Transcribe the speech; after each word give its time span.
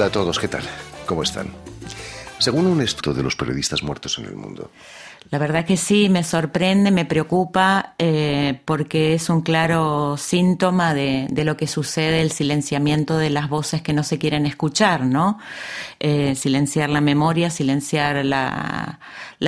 Hola 0.00 0.08
a 0.08 0.12
todos, 0.12 0.38
¿qué 0.38 0.48
tal? 0.48 0.62
¿Cómo 1.04 1.22
están? 1.22 1.48
Según 2.38 2.64
un 2.64 2.80
estudio 2.80 3.12
de 3.12 3.22
los 3.22 3.36
periodistas 3.36 3.82
muertos 3.82 4.18
en 4.18 4.24
el 4.24 4.34
mundo, 4.34 4.70
la 5.28 5.38
verdad 5.38 5.66
que 5.66 5.76
sí, 5.76 6.08
me 6.08 6.24
sorprende, 6.24 6.90
me 6.90 7.04
preocupa, 7.04 7.94
eh, 7.98 8.62
porque 8.64 9.12
es 9.12 9.28
un 9.28 9.42
claro 9.42 10.16
síntoma 10.16 10.94
de, 10.94 11.28
lo 11.44 11.58
que 11.58 11.66
sucede, 11.66 12.22
el 12.22 12.32
silenciamiento 12.32 13.18
de 13.18 13.28
las 13.28 13.50
voces 13.50 13.82
que 13.82 13.92
no 13.92 14.02
se 14.02 14.18
quieren 14.18 14.46
escuchar, 14.46 15.04
¿no? 15.04 15.38
Eh, 15.98 16.34
silenciar 16.34 16.88
la 16.88 17.02
memoria, 17.02 17.50
silenciar 17.50 18.24
la, 18.24 18.98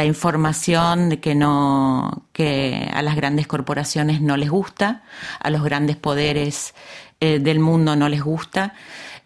información 0.05 1.09
de 1.09 1.19
que 1.19 1.35
no, 1.35 2.27
que 2.35 2.91
a 2.93 3.01
las 3.01 3.17
grandes 3.17 3.47
corporaciones 3.47 4.21
no 4.21 4.37
les 4.37 4.51
gusta, 4.51 5.03
a 5.41 5.49
los 5.49 5.65
grandes 5.65 5.97
poderes 5.97 6.75
eh, 7.21 7.39
del 7.39 7.59
mundo 7.59 7.97
no 7.97 8.11
les 8.11 8.23
gusta. 8.23 8.75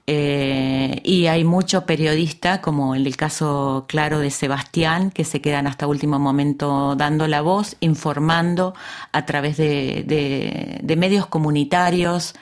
Eh, 0.08 1.00
y 1.02 1.26
hay 1.26 1.42
muchos 1.42 1.82
periodistas, 1.82 2.60
como 2.60 2.94
en 2.94 3.04
el 3.04 3.16
caso 3.16 3.86
claro 3.88 4.20
de 4.20 4.30
Sebastián, 4.30 5.10
que 5.10 5.24
se 5.24 5.40
quedan 5.40 5.66
hasta 5.66 5.88
último 5.88 6.20
momento 6.20 6.94
dando 6.94 7.26
la 7.26 7.40
voz, 7.40 7.76
informando 7.80 8.74
a 9.10 9.26
través 9.26 9.56
de, 9.56 10.94
medios 10.96 11.26
comunitarios, 11.26 12.34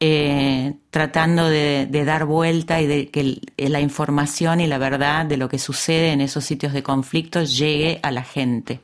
eh, 0.00 0.74
tratando 0.90 1.48
de, 1.48 1.86
dar 2.04 2.24
vuelta 2.24 2.80
y 2.80 2.86
de 2.88 3.08
que 3.10 3.40
la 3.56 3.80
información 3.80 4.60
y 4.60 4.66
la 4.66 4.78
verdad 4.78 5.24
de 5.24 5.36
lo 5.36 5.48
que 5.48 5.60
sucede 5.60 6.10
en 6.10 6.20
esos 6.20 6.44
sitios 6.44 6.72
de 6.72 6.82
conflicto 6.82 7.44
llegue 7.44 8.00
a 8.02 8.10
la 8.10 8.24
gente. 8.24 8.80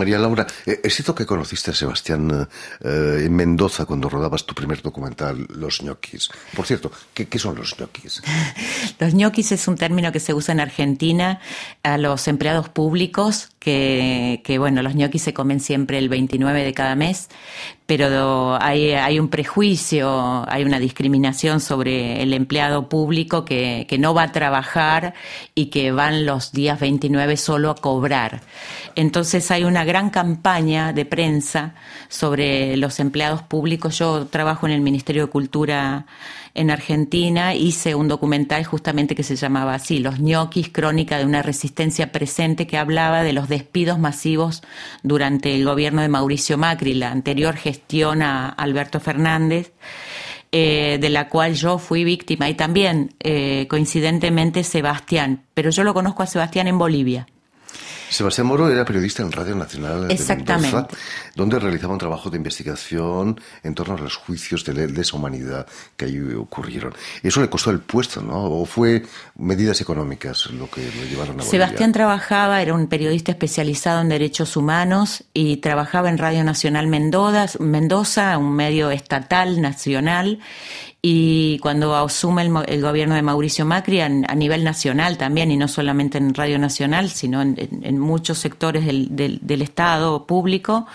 María 0.00 0.18
Laura, 0.18 0.46
eh, 0.64 0.80
¿es 0.82 0.94
cierto 0.94 1.14
que 1.14 1.26
conociste 1.26 1.72
a 1.72 1.74
Sebastián 1.74 2.48
eh, 2.82 3.22
en 3.26 3.36
Mendoza 3.36 3.84
cuando 3.84 4.08
rodabas 4.08 4.46
tu 4.46 4.54
primer 4.54 4.80
documental, 4.80 5.46
Los 5.50 5.82
ñoquis? 5.82 6.30
Por 6.56 6.64
cierto, 6.64 6.90
¿qué, 7.12 7.38
son 7.38 7.54
los 7.56 7.78
ñoquis? 7.78 8.22
los 8.98 9.12
ñoquis 9.12 9.52
es 9.52 9.68
un 9.68 9.76
término 9.76 10.10
que 10.10 10.18
se 10.18 10.32
usa 10.32 10.52
en 10.52 10.60
Argentina 10.60 11.38
a 11.82 11.98
los 11.98 12.28
empleados 12.28 12.70
públicos, 12.70 13.50
que, 13.60 14.56
bueno, 14.58 14.80
los 14.80 14.94
ñoquis 14.94 15.20
se 15.20 15.34
comen 15.34 15.60
siempre 15.60 15.98
el 15.98 16.08
29 16.08 16.64
de 16.64 16.72
cada 16.72 16.94
mes, 16.94 17.28
pero 17.84 18.56
hay, 18.58 18.92
hay, 18.92 19.18
un 19.18 19.28
prejuicio, 19.28 20.50
hay 20.50 20.64
una 20.64 20.78
discriminación 20.78 21.60
sobre 21.60 22.22
el 22.22 22.32
empleado 22.32 22.88
público 22.88 23.44
que, 23.44 23.84
que, 23.86 23.98
no 23.98 24.14
va 24.14 24.22
a 24.22 24.32
trabajar 24.32 25.12
y 25.54 25.66
que 25.66 25.92
van 25.92 26.24
los 26.24 26.52
días 26.52 26.80
29 26.80 27.36
solo 27.36 27.70
a 27.70 27.74
cobrar. 27.74 28.40
Entonces 28.94 29.50
hay 29.50 29.64
una 29.64 29.84
gran 29.90 30.10
campaña 30.10 30.92
de 30.92 31.04
prensa 31.04 31.74
sobre 32.08 32.76
los 32.76 33.00
empleados 33.00 33.42
públicos. 33.42 33.98
Yo 33.98 34.26
trabajo 34.26 34.66
en 34.66 34.72
el 34.72 34.80
Ministerio 34.80 35.26
de 35.26 35.32
Cultura 35.32 36.06
en 36.54 36.70
Argentina, 36.70 37.54
hice 37.56 37.96
un 37.96 38.06
documental 38.06 38.64
justamente 38.64 39.16
que 39.16 39.24
se 39.24 39.34
llamaba 39.34 39.74
así, 39.74 39.98
Los 39.98 40.20
ñoquis, 40.20 40.68
crónica 40.68 41.18
de 41.18 41.24
una 41.24 41.42
resistencia 41.42 42.12
presente, 42.12 42.68
que 42.68 42.78
hablaba 42.78 43.24
de 43.24 43.32
los 43.32 43.48
despidos 43.48 43.98
masivos 43.98 44.62
durante 45.02 45.56
el 45.56 45.64
gobierno 45.64 46.02
de 46.02 46.08
Mauricio 46.08 46.56
Macri, 46.56 46.94
la 46.94 47.10
anterior 47.10 47.56
gestión 47.56 48.22
a 48.22 48.48
Alberto 48.48 49.00
Fernández. 49.00 49.72
Eh, 50.52 50.98
de 51.00 51.10
la 51.10 51.28
cual 51.28 51.54
yo 51.54 51.78
fui 51.78 52.02
víctima 52.02 52.50
y 52.50 52.54
también 52.54 53.14
eh, 53.20 53.68
coincidentemente 53.68 54.64
Sebastián, 54.64 55.44
pero 55.54 55.70
yo 55.70 55.84
lo 55.84 55.94
conozco 55.94 56.24
a 56.24 56.26
Sebastián 56.26 56.66
en 56.66 56.76
Bolivia. 56.76 57.28
Sebastián 58.10 58.48
Moro 58.48 58.68
era 58.68 58.84
periodista 58.84 59.22
en 59.22 59.30
Radio 59.30 59.54
Nacional 59.54 60.08
de 60.08 60.18
Mendoza, 60.18 60.88
donde 61.36 61.58
realizaba 61.60 61.92
un 61.92 61.98
trabajo 61.98 62.28
de 62.28 62.36
investigación 62.36 63.40
en 63.62 63.74
torno 63.74 63.94
a 63.94 63.98
los 63.98 64.16
juicios 64.16 64.64
de 64.64 64.88
lesa 64.88 65.16
humanidad 65.16 65.66
que 65.96 66.06
ahí 66.06 66.20
ocurrieron. 66.34 66.92
Eso 67.22 67.40
le 67.40 67.48
costó 67.48 67.70
el 67.70 67.78
puesto, 67.80 68.20
¿no? 68.20 68.44
¿O 68.44 68.66
fue 68.66 69.04
medidas 69.36 69.80
económicas 69.80 70.46
lo 70.50 70.68
que 70.68 70.82
lo 70.82 71.04
llevaron 71.04 71.40
a 71.40 71.44
Bolivia? 71.44 71.50
Sebastián 71.50 71.92
trabajaba, 71.92 72.60
era 72.60 72.74
un 72.74 72.88
periodista 72.88 73.30
especializado 73.30 74.00
en 74.00 74.08
derechos 74.08 74.56
humanos 74.56 75.24
y 75.32 75.58
trabajaba 75.58 76.08
en 76.10 76.18
Radio 76.18 76.42
Nacional 76.42 76.88
Mendoza, 76.88 77.46
Mendoza 77.60 78.36
un 78.38 78.54
medio 78.54 78.90
estatal, 78.90 79.60
nacional, 79.60 80.40
y 81.02 81.58
cuando 81.60 81.96
asume 81.96 82.42
el, 82.66 82.82
gobierno 82.82 83.14
de 83.14 83.22
Mauricio 83.22 83.64
Macri 83.64 84.00
a, 84.00 84.08
nivel 84.08 84.64
nacional 84.64 85.16
también, 85.16 85.50
y 85.50 85.56
no 85.56 85.66
solamente 85.66 86.18
en 86.18 86.34
Radio 86.34 86.58
Nacional, 86.58 87.08
sino 87.08 87.40
en, 87.40 87.98
muchos 87.98 88.38
sectores 88.38 88.84
del, 88.84 89.62
Estado 89.62 90.26
público, 90.26 90.86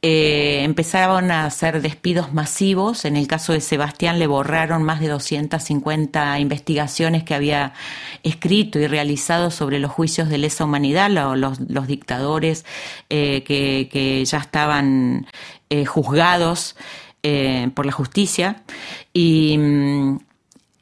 eh, 0.00 0.62
empezaron 0.64 1.30
a 1.30 1.44
hacer 1.44 1.82
despidos 1.82 2.32
masivos. 2.32 3.04
En 3.04 3.16
el 3.16 3.26
caso 3.26 3.52
de 3.52 3.60
Sebastián 3.60 4.18
le 4.18 4.26
borraron 4.26 4.82
más 4.82 5.00
de 5.00 5.08
250 5.08 6.38
investigaciones 6.38 7.22
que 7.22 7.34
había 7.34 7.74
escrito 8.22 8.78
y 8.78 8.86
realizado 8.86 9.50
sobre 9.50 9.78
los 9.78 9.90
juicios 9.90 10.30
de 10.30 10.38
lesa 10.38 10.64
humanidad, 10.64 11.10
los, 11.10 11.86
dictadores 11.86 12.64
eh, 13.10 13.44
que, 13.44 14.24
ya 14.24 14.38
estaban 14.38 15.26
eh, 15.68 15.84
juzgados. 15.84 16.76
Eh, 17.26 17.70
por 17.74 17.86
la 17.86 17.92
justicia. 17.92 18.62
Y, 19.14 19.56
mm, 19.56 20.18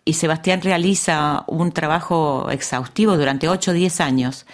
y 0.04 0.14
Sebastián 0.14 0.62
realiza 0.62 1.44
un 1.46 1.70
trabajo 1.70 2.50
exhaustivo 2.50 3.16
durante 3.16 3.48
8 3.48 3.70
o 3.70 3.74
10 3.74 4.00
años. 4.00 4.46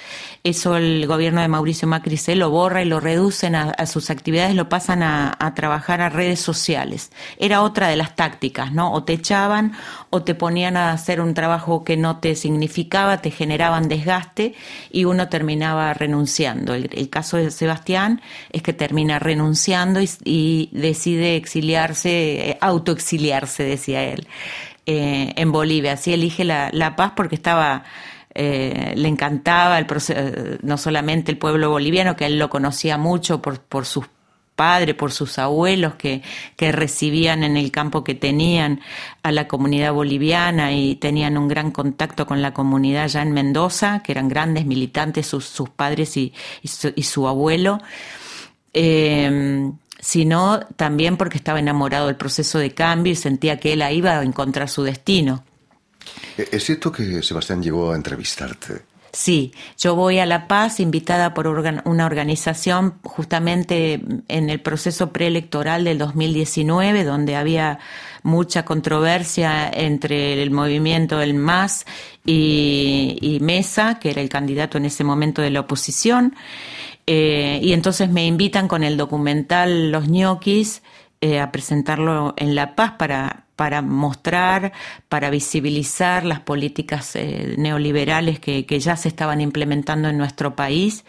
Eso 0.44 0.76
el 0.76 1.06
gobierno 1.06 1.40
de 1.40 1.48
Mauricio 1.48 1.88
Macri 1.88 2.18
se 2.18 2.36
lo 2.36 2.50
borra 2.50 2.82
y 2.82 2.84
lo 2.84 3.00
reducen 3.00 3.54
a, 3.54 3.86
sus 3.86 4.10
actividades, 4.10 4.54
lo 4.54 4.68
pasan 4.68 5.02
a, 5.02 5.54
trabajar 5.54 6.02
a 6.02 6.10
redes 6.10 6.40
sociales. 6.40 7.12
Era 7.38 7.62
otra 7.62 7.88
de 7.88 7.96
las 7.96 8.14
tácticas, 8.14 8.72
¿no? 8.72 8.92
O 8.92 9.04
te 9.04 9.14
echaban 9.14 9.72
o 10.10 10.22
te 10.22 10.34
ponían 10.34 10.76
a 10.76 10.92
hacer 10.92 11.20
un 11.20 11.32
trabajo 11.32 11.82
que 11.82 11.96
no 11.96 12.18
te 12.18 12.34
significaba, 12.34 13.22
te 13.22 13.30
generaban 13.30 13.88
desgaste 13.88 14.54
y 14.92 15.06
uno 15.06 15.30
terminaba 15.30 15.94
renunciando. 15.94 16.74
El, 16.74 17.08
caso 17.08 17.38
de 17.38 17.50
Sebastián 17.50 18.20
es 18.50 18.62
que 18.62 18.74
termina 18.74 19.18
renunciando 19.18 20.00
y 20.24 20.68
decide 20.72 21.36
exiliarse, 21.36 22.50
eh, 22.50 22.58
autoexiliarse, 22.60 23.62
decía 23.62 24.04
él. 24.04 24.28
Eh, 24.90 25.34
en 25.36 25.52
Bolivia. 25.52 25.92
Así 25.92 26.14
elige 26.14 26.44
la, 26.44 26.94
paz 26.96 27.12
porque 27.14 27.34
estaba, 27.34 27.84
eh, 28.34 28.94
le 28.96 29.06
encantaba 29.08 29.78
el 29.78 29.86
no 30.62 30.78
solamente 30.78 31.30
el 31.30 31.36
pueblo 31.36 31.68
boliviano, 31.68 32.16
que 32.16 32.24
él 32.24 32.38
lo 32.38 32.48
conocía 32.48 32.96
mucho 32.96 33.42
por, 33.42 33.60
por 33.60 33.84
sus 33.84 34.06
padres, 34.56 34.94
por 34.94 35.12
sus 35.12 35.38
abuelos 35.38 35.96
que, 35.96 36.22
que 36.56 36.72
recibían 36.72 37.44
en 37.44 37.58
el 37.58 37.70
campo 37.70 38.02
que 38.02 38.14
tenían 38.14 38.80
a 39.22 39.30
la 39.30 39.46
comunidad 39.46 39.92
boliviana 39.92 40.72
y 40.72 40.94
tenían 40.96 41.36
un 41.36 41.48
gran 41.48 41.70
contacto 41.70 42.24
con 42.24 42.40
la 42.40 42.54
comunidad 42.54 43.08
ya 43.08 43.20
en 43.20 43.32
Mendoza, 43.32 44.02
que 44.02 44.12
eran 44.12 44.28
grandes 44.28 44.64
militantes 44.64 45.26
sus, 45.26 45.44
sus 45.44 45.68
padres 45.68 46.16
y, 46.16 46.32
y, 46.62 47.02
su, 47.02 47.28
abuelo. 47.28 47.78
Eh, 48.72 49.70
sino 50.00 50.60
también 50.76 51.16
porque 51.16 51.38
estaba 51.38 51.58
enamorado 51.58 52.06
del 52.06 52.16
proceso 52.16 52.58
de 52.58 52.72
cambio 52.72 53.12
y 53.12 53.16
sentía 53.16 53.58
que 53.58 53.72
él 53.72 53.82
ahí 53.82 53.98
iba 53.98 54.18
a 54.18 54.22
encontrar 54.22 54.68
su 54.68 54.82
destino. 54.82 55.44
Eh, 56.36 56.48
¿Es 56.52 56.64
cierto 56.64 56.92
que 56.92 57.22
Sebastián 57.22 57.62
llegó 57.62 57.92
a 57.92 57.96
entrevistarte? 57.96 58.82
Sí, 59.12 59.52
yo 59.78 59.94
voy 59.94 60.18
a 60.18 60.26
La 60.26 60.46
Paz 60.48 60.80
invitada 60.80 61.32
por 61.32 61.48
una 61.48 62.06
organización 62.06 62.98
justamente 63.02 64.00
en 64.28 64.50
el 64.50 64.60
proceso 64.60 65.12
preelectoral 65.12 65.84
del 65.84 65.96
2019, 65.98 67.04
donde 67.04 67.34
había 67.34 67.78
mucha 68.22 68.66
controversia 68.66 69.68
entre 69.72 70.42
el 70.42 70.50
movimiento 70.50 71.16
del 71.18 71.34
MAS 71.34 71.86
y 72.24 73.38
Mesa, 73.40 73.98
que 73.98 74.10
era 74.10 74.20
el 74.20 74.28
candidato 74.28 74.76
en 74.76 74.84
ese 74.84 75.04
momento 75.04 75.40
de 75.40 75.50
la 75.50 75.60
oposición. 75.60 76.34
Eh, 77.10 77.58
y 77.62 77.72
entonces 77.72 78.10
me 78.10 78.26
invitan 78.26 78.68
con 78.68 78.84
el 78.84 78.98
documental 78.98 79.90
Los 79.90 80.08
ñoquis 80.08 80.82
eh, 81.22 81.40
a 81.40 81.50
presentarlo 81.50 82.34
en 82.36 82.54
La 82.54 82.76
Paz 82.76 82.92
para, 82.98 83.46
para 83.56 83.80
mostrar, 83.80 84.72
para 85.08 85.30
visibilizar 85.30 86.26
las 86.26 86.40
políticas 86.40 87.16
eh, 87.16 87.54
neoliberales 87.56 88.40
que, 88.40 88.62
ya 88.78 88.94
se 88.96 89.08
estaban 89.08 89.40
implementando 89.40 90.10
en 90.10 90.18
nuestro 90.18 90.54
país. 90.54 91.06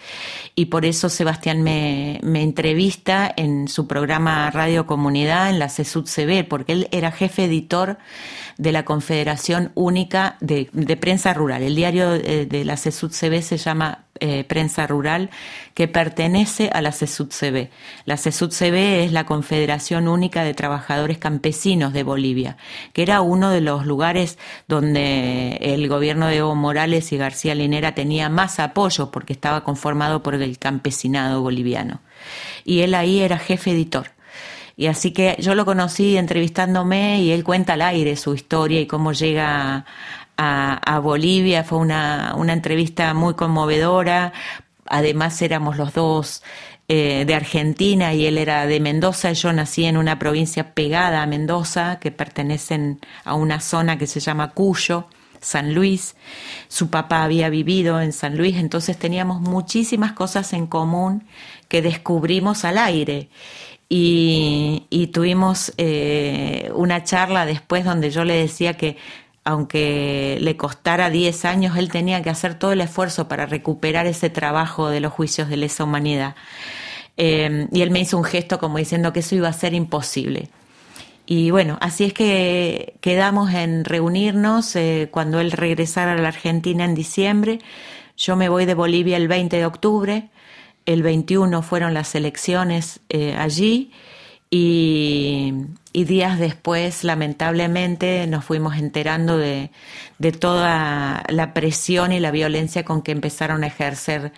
Y 0.56 0.68
por 0.68 0.86
eso 0.86 1.10
Sebastián 1.10 1.64
me, 1.64 2.22
entrevista 2.24 3.30
en 3.36 3.68
su 3.68 3.86
programa 3.86 4.50
Radio 4.52 4.88
Comunidad 4.88 5.50
en 5.50 5.60
la 5.60 5.68
CESUD 5.68 6.06
CB, 6.06 6.48
porque 6.48 6.72
él 6.72 6.88
era 6.92 7.12
jefe 7.12 7.44
editor 7.44 7.98
de 8.58 8.72
la 8.72 8.86
Confederación 8.86 9.74
Única 9.76 10.38
de, 10.40 10.70
Prensa 10.96 11.34
Rural. 11.34 11.62
El 11.62 11.76
diario 11.76 12.12
de, 12.12 12.46
de 12.46 12.64
la 12.64 12.78
CESUD 12.78 13.12
CB 13.12 13.42
se 13.42 13.58
llama 13.58 14.06
eh, 14.20 14.44
prensa 14.44 14.88
rural 14.88 15.30
que 15.74 15.88
pertenece 15.88 16.70
a 16.74 16.82
la 16.82 16.92
CESUD-CB. 16.92 17.70
La 18.06 18.18
CESUD-CB 18.18 19.06
es 19.06 19.12
la 19.12 19.26
Confederación 19.26 20.08
Única 20.08 20.44
de 20.44 20.54
Trabajadores 20.54 21.18
Campesinos 21.18 21.94
de 21.94 22.04
Bolivia, 22.04 22.58
que 22.94 23.02
era 23.02 23.22
uno 23.22 23.50
de 23.50 23.62
los 23.62 23.86
lugares 23.86 24.38
donde 24.68 25.58
el 25.62 25.88
gobierno 25.88 26.28
de 26.28 26.38
Evo 26.38 26.56
Morales 26.56 27.12
y 27.12 27.18
García 27.18 27.56
Linera 27.56 27.96
tenía 27.96 28.30
más 28.30 28.60
apoyo 28.60 29.12
porque 29.12 29.34
estaba 29.34 29.64
conformado 29.64 30.24
por 30.24 30.36
el 30.36 30.58
campesinado 30.58 31.42
boliviano. 31.42 32.02
Y 32.66 32.82
él 32.82 32.96
ahí 32.96 33.22
era 33.22 33.38
jefe 33.38 33.72
editor. 33.72 34.12
Y 34.80 34.88
así 34.88 35.12
que 35.12 35.36
yo 35.40 35.56
lo 35.56 35.66
conocí 35.66 36.16
entrevistándome 36.16 37.22
y 37.22 37.32
él 37.32 37.44
cuenta 37.44 37.74
al 37.74 37.82
aire 37.82 38.16
su 38.16 38.34
historia 38.34 38.80
y 38.80 38.88
cómo 38.88 39.12
llega 39.12 39.84
a, 40.42 41.00
Bolivia, 41.00 41.64
fue 41.64 41.80
una, 41.80 42.34
una 42.38 42.54
entrevista 42.54 43.14
muy 43.14 43.34
conmovedora, 43.34 44.32
además 44.86 45.42
éramos 45.42 45.78
los 45.78 45.94
dos 45.94 46.44
eh, 46.88 47.26
de 47.28 47.36
Argentina 47.36 48.14
y 48.16 48.26
él 48.26 48.38
era 48.40 48.66
de 48.66 48.80
Mendoza. 48.80 49.32
Yo 49.34 49.54
nací 49.54 49.86
en 49.86 49.98
una 49.98 50.18
provincia 50.18 50.74
pegada 50.74 51.22
a 51.22 51.28
Mendoza, 51.28 52.00
que 52.00 52.12
pertenecen 52.12 53.00
a 53.26 53.36
una 53.36 53.60
zona 53.60 53.98
que 54.00 54.08
se 54.08 54.20
llama 54.20 54.52
Cuyo, 54.52 55.08
San 55.42 55.76
Luis. 55.76 56.16
Su 56.68 56.90
papá 56.90 57.24
había 57.24 57.50
vivido 57.50 58.02
en 58.02 58.12
San 58.12 58.38
Luis, 58.38 58.56
entonces 58.58 58.98
teníamos 58.98 59.42
muchísimas 59.42 60.14
cosas 60.14 60.52
en 60.54 60.68
común 60.68 61.26
que 61.68 61.82
descubrimos 61.82 62.66
al 62.66 62.78
aire. 62.78 63.30
Y, 63.88 65.10
tuvimos 65.14 65.74
eh, 65.78 66.72
una 66.76 67.04
charla 67.04 67.46
después 67.46 67.86
donde 67.86 68.12
yo 68.12 68.24
le 68.24 68.36
decía 68.36 68.78
que 68.78 68.98
aunque 69.50 70.38
le 70.42 70.56
costara 70.58 71.10
10 71.10 71.46
años, 71.46 71.76
él 71.76 71.90
tenía 71.90 72.22
que 72.22 72.30
hacer 72.30 72.54
todo 72.54 72.72
el 72.72 72.82
esfuerzo 72.82 73.28
para 73.28 73.48
recuperar 73.48 74.06
ese 74.06 74.30
trabajo 74.30 74.90
de 74.90 75.00
los 75.00 75.12
juicios 75.12 75.50
de 75.50 75.58
lesa 75.58 75.84
humanidad. 75.84 76.36
Eh, 77.18 77.68
y 77.72 77.82
él 77.82 77.90
me 77.90 78.00
hizo 78.00 78.16
un 78.16 78.24
gesto 78.24 78.60
como 78.60 78.78
diciendo 78.78 79.12
que 79.12 79.22
eso 79.22 79.34
iba 79.34 79.48
a 79.48 79.54
ser 79.54 79.74
imposible. 79.74 80.50
Y 81.26 81.50
bueno, 81.50 81.80
así 81.82 82.06
es 82.06 82.14
que 82.14 82.94
quedamos 83.02 83.52
en 83.52 83.86
reunirnos 83.86 84.76
eh, 84.76 85.10
cuando 85.12 85.40
él 85.40 85.52
regresara 85.52 86.14
a 86.14 86.18
la 86.18 86.28
Argentina 86.28 86.86
en 86.86 86.94
diciembre. 86.94 87.58
Yo 88.18 88.36
me 88.36 88.50
voy 88.50 88.68
de 88.68 88.76
Bolivia 88.76 89.18
el 89.18 89.28
20 89.28 89.58
de 89.58 89.66
octubre, 89.66 90.30
el 90.86 91.02
21 91.02 91.64
fueron 91.64 91.96
las 91.96 92.14
elecciones 92.14 93.00
eh, 93.10 93.36
allí 93.36 93.92
y, 94.52 95.54
días 95.94 96.40
después, 96.40 97.04
lamentablemente, 97.04 98.26
nos 98.28 98.46
fuimos 98.46 98.78
enterando 98.78 99.38
de, 99.38 99.72
de, 100.18 100.32
toda 100.32 101.24
la 101.30 101.54
presión 101.54 102.12
y 102.12 102.20
la 102.20 102.32
violencia 102.32 102.84
con 102.84 103.02
que 103.02 103.12
empezaron 103.12 103.64
a 103.64 103.68
ejercer 103.68 104.32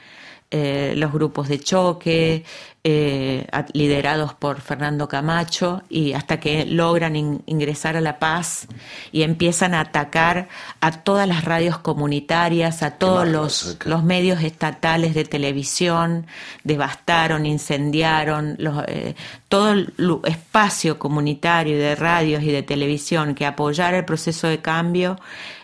eh, 0.54 0.96
los 0.98 1.14
grupos 1.14 1.48
de 1.48 1.62
choque, 1.62 2.44
eh, 2.84 3.48
liderados 3.72 4.34
por 4.34 4.60
Fernando 4.60 5.08
Camacho, 5.08 5.82
y 5.88 6.12
hasta 6.12 6.42
que 6.42 6.66
logran 6.66 7.16
ingresar 7.16 7.96
a 7.96 8.02
La 8.02 8.20
Paz 8.20 8.68
y 9.14 9.22
empiezan 9.22 9.74
a 9.74 9.80
atacar 9.80 10.50
a 10.82 11.04
todas 11.04 11.26
las 11.26 11.46
radios 11.46 11.78
comunitarias, 11.78 12.84
a 12.84 12.98
todos 12.98 13.26
los, 13.30 13.78
los, 13.86 14.04
medios 14.04 14.44
estatales 14.44 15.14
de 15.14 15.24
televisión, 15.24 16.28
devastaron, 16.66 17.46
incendiaron 17.46 18.58
los, 18.60 18.84
eh, 18.90 19.16
todo 19.48 19.72
el 19.72 19.94
espacio 20.26 21.00
comunitario 21.00 21.78
de 21.78 21.96
radios 21.96 22.44
y 22.44 22.52
de 22.52 22.62
televisión 22.62 23.36
que 23.36 23.46
apoyara 23.46 24.00
el 24.00 24.06
proceso 24.06 24.48
de 24.48 24.60
cambio 24.60 25.18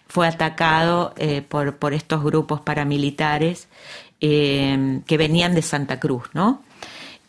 fue 0.08 0.26
atacado 0.26 1.14
por, 1.50 1.76
por 1.76 1.94
estos 1.94 2.24
grupos 2.24 2.62
paramilitares 2.62 3.68
eh, 4.22 5.02
que 5.06 5.18
venían 5.18 5.54
de 5.54 5.62
Santa 5.62 6.00
Cruz, 6.00 6.24
¿no? 6.34 6.64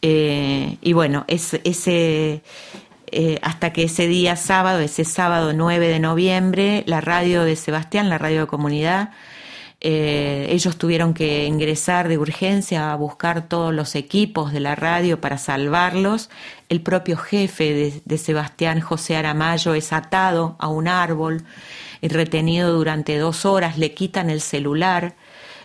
Eh, 0.00 0.78
y 0.80 0.92
bueno, 0.92 1.24
ese, 1.28 2.42
eh, 3.06 3.38
hasta 3.42 3.72
que 3.72 3.84
ese 3.84 4.06
día 4.06 4.36
sábado, 4.36 4.80
ese 4.80 5.04
sábado 5.04 5.52
9 5.52 5.88
de 5.88 6.00
noviembre, 6.00 6.84
la 6.86 7.00
radio 7.00 7.44
de 7.44 7.56
Sebastián, 7.56 8.08
la 8.08 8.18
radio 8.18 8.42
de 8.42 8.46
comunidad, 8.46 9.10
ellos 9.80 10.76
tuvieron 10.76 11.14
que 11.14 11.44
ingresar 11.44 12.08
de 12.08 12.18
urgencia 12.18 12.92
a 12.92 12.96
buscar 12.96 13.46
todos 13.46 13.72
los 13.72 13.94
equipos 13.94 14.52
de 14.52 14.58
la 14.58 14.74
radio 14.74 15.20
para 15.20 15.38
salvarlos. 15.38 16.30
El 16.68 16.80
propio 16.80 17.16
jefe 17.16 17.72
de, 17.72 18.02
de 18.04 18.18
Sebastián, 18.18 18.80
José 18.80 19.16
Aramayo, 19.16 19.74
es 19.74 19.92
atado 19.92 20.56
a 20.58 20.66
un 20.66 20.88
árbol 20.88 21.44
y 22.00 22.08
retenido 22.08 22.72
durante 22.72 23.18
dos 23.18 23.44
horas, 23.44 23.78
le 23.78 23.94
quitan 23.94 24.30
el 24.30 24.40
celular 24.40 25.14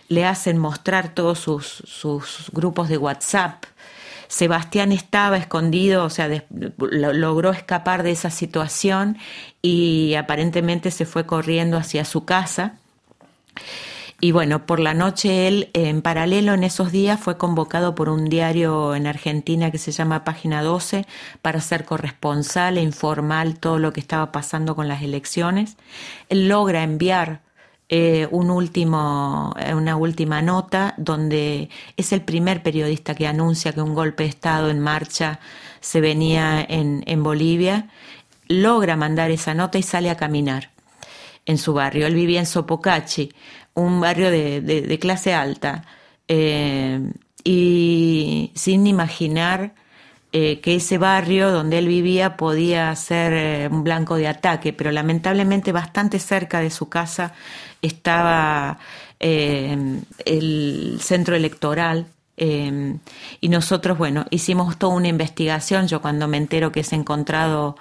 le 0.08 0.24
hacen 0.24 0.58
mostrar 0.58 1.14
todos 1.14 1.38
sus, 1.38 2.50
grupos 2.52 2.88
de 2.88 2.98
WhatsApp. 2.98 3.64
Sebastián 4.28 4.90
estaba 4.92 5.36
escondido, 5.36 6.04
o 6.04 6.10
sea, 6.10 6.28
logró 6.78 7.50
escapar 7.50 8.02
de 8.02 8.10
esa 8.10 8.30
situación 8.30 9.18
y 9.62 10.14
aparentemente 10.14 10.90
se 10.90 11.06
fue 11.06 11.26
corriendo 11.26 11.76
hacia 11.76 12.04
su 12.04 12.24
casa. 12.24 12.78
Y 14.20 14.32
bueno, 14.32 14.64
por 14.64 14.80
la 14.80 14.94
noche 14.94 15.48
él, 15.48 15.70
en 15.74 16.00
paralelo 16.00 16.54
en 16.54 16.64
esos 16.64 16.92
días, 16.92 17.20
fue 17.20 17.36
convocado 17.36 17.94
por 17.94 18.08
un 18.08 18.30
diario 18.30 18.94
en 18.94 19.06
Argentina 19.06 19.70
que 19.70 19.78
se 19.78 19.92
llama 19.92 20.24
Página 20.24 20.62
12 20.62 21.06
para 21.42 21.60
ser 21.60 21.84
corresponsal 21.84 22.78
e 22.78 22.82
informar 22.82 23.52
todo 23.54 23.78
lo 23.78 23.92
que 23.92 24.00
estaba 24.00 24.32
pasando 24.32 24.74
con 24.74 24.88
las 24.88 25.02
elecciones. 25.02 25.76
Él 26.30 26.48
logra 26.48 26.82
enviar 26.82 27.42
eh, 27.88 28.26
un 28.30 28.50
último, 28.50 29.54
eh, 29.58 29.74
una 29.74 29.96
última 29.96 30.40
nota 30.42 30.94
donde 30.96 31.68
es 31.96 32.12
el 32.12 32.22
primer 32.22 32.62
periodista 32.62 33.14
que 33.14 33.26
anuncia 33.26 33.72
que 33.72 33.82
un 33.82 33.94
golpe 33.94 34.22
de 34.22 34.30
Estado 34.30 34.70
en 34.70 34.80
marcha 34.80 35.40
se 35.80 36.00
venía 36.00 36.64
en, 36.66 37.04
en 37.06 37.22
Bolivia, 37.22 37.90
logra 38.48 38.96
mandar 38.96 39.30
esa 39.30 39.54
nota 39.54 39.78
y 39.78 39.82
sale 39.82 40.10
a 40.10 40.16
caminar 40.16 40.70
en 41.46 41.58
su 41.58 41.74
barrio. 41.74 42.06
Él 42.06 42.14
vivía 42.14 42.40
en 42.40 42.46
Sopocachi, 42.46 43.32
un 43.74 44.00
barrio 44.00 44.30
de, 44.30 44.60
de, 44.60 44.98
clase 44.98 45.34
alta, 45.34 45.84
eh, 46.26 47.00
y 47.42 48.50
sin 48.54 48.86
imaginar 48.86 49.74
que 50.34 50.74
ese 50.74 50.98
barrio 50.98 51.52
donde 51.52 51.78
él 51.78 51.86
vivía 51.86 52.36
podía 52.36 52.92
ser 52.96 53.70
un 53.70 53.84
blanco 53.84 54.16
de 54.16 54.26
ataque, 54.26 54.72
pero 54.72 54.90
lamentablemente 54.90 55.70
bastante 55.70 56.18
cerca 56.18 56.58
de 56.58 56.70
su 56.70 56.88
casa 56.88 57.34
estaba 57.82 58.78
eh, 59.20 60.02
el 60.26 60.98
centro 61.00 61.34
electoral 61.34 62.06
eh, 62.36 62.98
y 63.40 63.48
nosotros, 63.48 63.96
bueno, 63.96 64.26
hicimos 64.30 64.76
toda 64.76 64.94
una 64.94 65.08
investigación. 65.08 65.86
Yo 65.88 66.02
cuando 66.02 66.28
me 66.28 66.36
entero 66.36 66.72
que 66.72 66.80
es 66.80 66.92
encontrado 66.92 67.76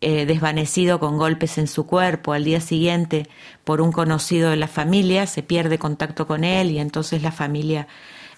eh, 0.00 0.26
desvanecido 0.26 1.00
con 1.00 1.16
golpes 1.16 1.58
en 1.58 1.66
su 1.66 1.86
cuerpo, 1.86 2.32
al 2.32 2.44
día 2.44 2.60
siguiente 2.60 3.28
por 3.64 3.80
un 3.80 3.92
conocido 3.92 4.50
de 4.50 4.56
la 4.56 4.68
familia, 4.68 5.26
se 5.26 5.42
pierde 5.42 5.78
contacto 5.78 6.26
con 6.26 6.44
él 6.44 6.70
y 6.70 6.78
entonces 6.78 7.22
la 7.22 7.32
familia 7.32 7.88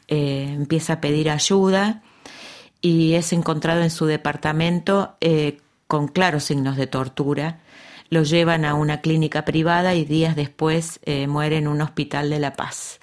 empieza 0.09 0.95
a 0.95 1.01
pedir 1.01 1.29
ayuda 1.29 2.01
y 2.87 3.15
es 3.15 3.33
encontrado 3.33 3.83
en 3.83 3.91
su 3.91 4.07
departamento 4.07 5.17
con 5.87 6.09
claros 6.09 6.45
signos 6.45 6.77
de 6.77 6.87
tortura 6.87 7.61
lo 8.09 8.23
llevan 8.23 8.65
a 8.65 8.75
una 8.75 9.01
clínica 9.01 9.45
privada 9.45 9.95
y 9.95 10.05
días 10.05 10.37
después 10.37 11.01
eh, 11.05 11.27
muere 11.27 11.57
en 11.57 11.69
un 11.69 11.81
hospital 11.81 12.31
de 12.31 12.39
La 12.39 12.53
Paz. 12.55 13.01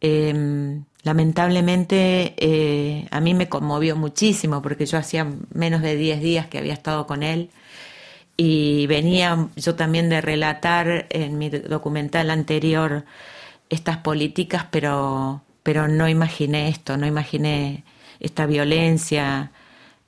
Em, 0.00 0.84
lamentablemente 1.02 2.34
eh, 2.38 3.06
a 3.10 3.20
mí 3.20 3.34
me 3.34 3.48
conmovió 3.48 3.96
muchísimo 3.96 4.62
porque 4.62 4.86
yo 4.86 4.98
hacía 4.98 5.26
menos 5.52 5.82
de 5.82 5.96
10 5.96 6.20
días 6.22 6.46
que 6.46 6.58
había 6.58 6.72
estado 6.72 7.06
con 7.06 7.22
él 7.22 7.50
y 8.36 8.86
venía 8.86 9.48
yo 9.56 9.74
también 9.74 10.08
de 10.08 10.22
relatar 10.22 11.06
en 11.10 11.36
mi 11.36 11.50
documental 11.50 12.30
anterior 12.30 13.04
estas 13.68 13.98
políticas, 13.98 14.66
pero, 14.70 15.42
pero 15.62 15.86
no 15.88 16.08
imaginé 16.08 16.68
esto, 16.68 16.96
no 16.96 17.06
imaginé 17.06 17.84
esta 18.20 18.46
violencia 18.46 19.50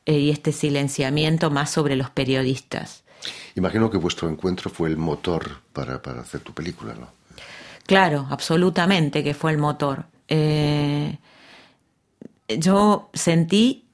eh, 0.07 0.19
y 0.19 0.31
este 0.31 0.53
silenciamiento 0.53 1.51
más 1.51 1.71
sobre 1.71 1.97
los 1.97 2.11
periodistas. 2.11 3.03
Imagino 3.55 3.91
que 3.91 3.99
vuestro 3.99 4.29
encuentro 4.29 4.71
fue 4.71 4.89
el 4.89 4.97
motor 4.97 5.61
para, 5.73 5.97
hacer 6.21 6.41
tu 6.41 6.53
película, 6.53 6.95
¿no? 6.95 7.09
Claro, 7.87 8.27
absolutamente 8.31 9.25
que 9.25 9.35
fue 9.35 9.51
el 9.51 9.59
motor. 9.59 10.07
Eh, 10.29 11.19
yo 12.49 13.11
sentí 13.13 13.85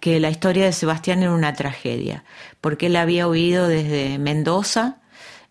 que 0.00 0.20
la 0.20 0.30
historia 0.30 0.64
de 0.64 0.72
Sebastián 0.72 1.22
era 1.22 1.32
una 1.32 1.54
tragedia, 1.54 2.24
porque 2.60 2.86
él 2.86 2.96
había 2.96 3.28
huido 3.28 3.68
desde 3.68 4.18
Mendoza, 4.18 4.98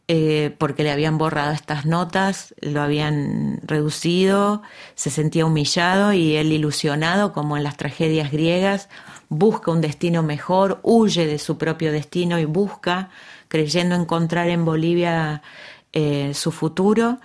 eh, 0.07 0.55
porque 0.59 0.83
le 0.83 0.91
habían 0.91 1.17
borrado 1.17 1.51
estas 1.51 1.85
notas, 1.85 2.53
lo 2.62 2.81
habían 2.81 3.59
reducido, 3.63 4.62
se 4.93 5.09
sentía 5.09 5.47
humillado 5.47 6.13
y 6.13 6.35
él 6.35 6.51
ilusionado, 6.51 7.33
como 7.33 7.57
en 7.57 7.63
las 7.63 7.75
tragedias 7.75 8.31
griegas, 8.31 8.88
busca 9.29 9.71
un 9.71 9.81
destino 9.81 10.21
mejor, 10.21 10.79
huye 10.83 11.25
de 11.25 11.39
su 11.39 11.57
propio 11.57 11.91
destino 11.91 12.38
y 12.38 12.45
busca, 12.45 13.09
creyendo 13.47 13.95
encontrar 13.95 14.47
en 14.50 14.63
Bolivia 14.63 15.41
eh, 15.93 16.33
su 16.35 16.51
futuro, 16.51 17.19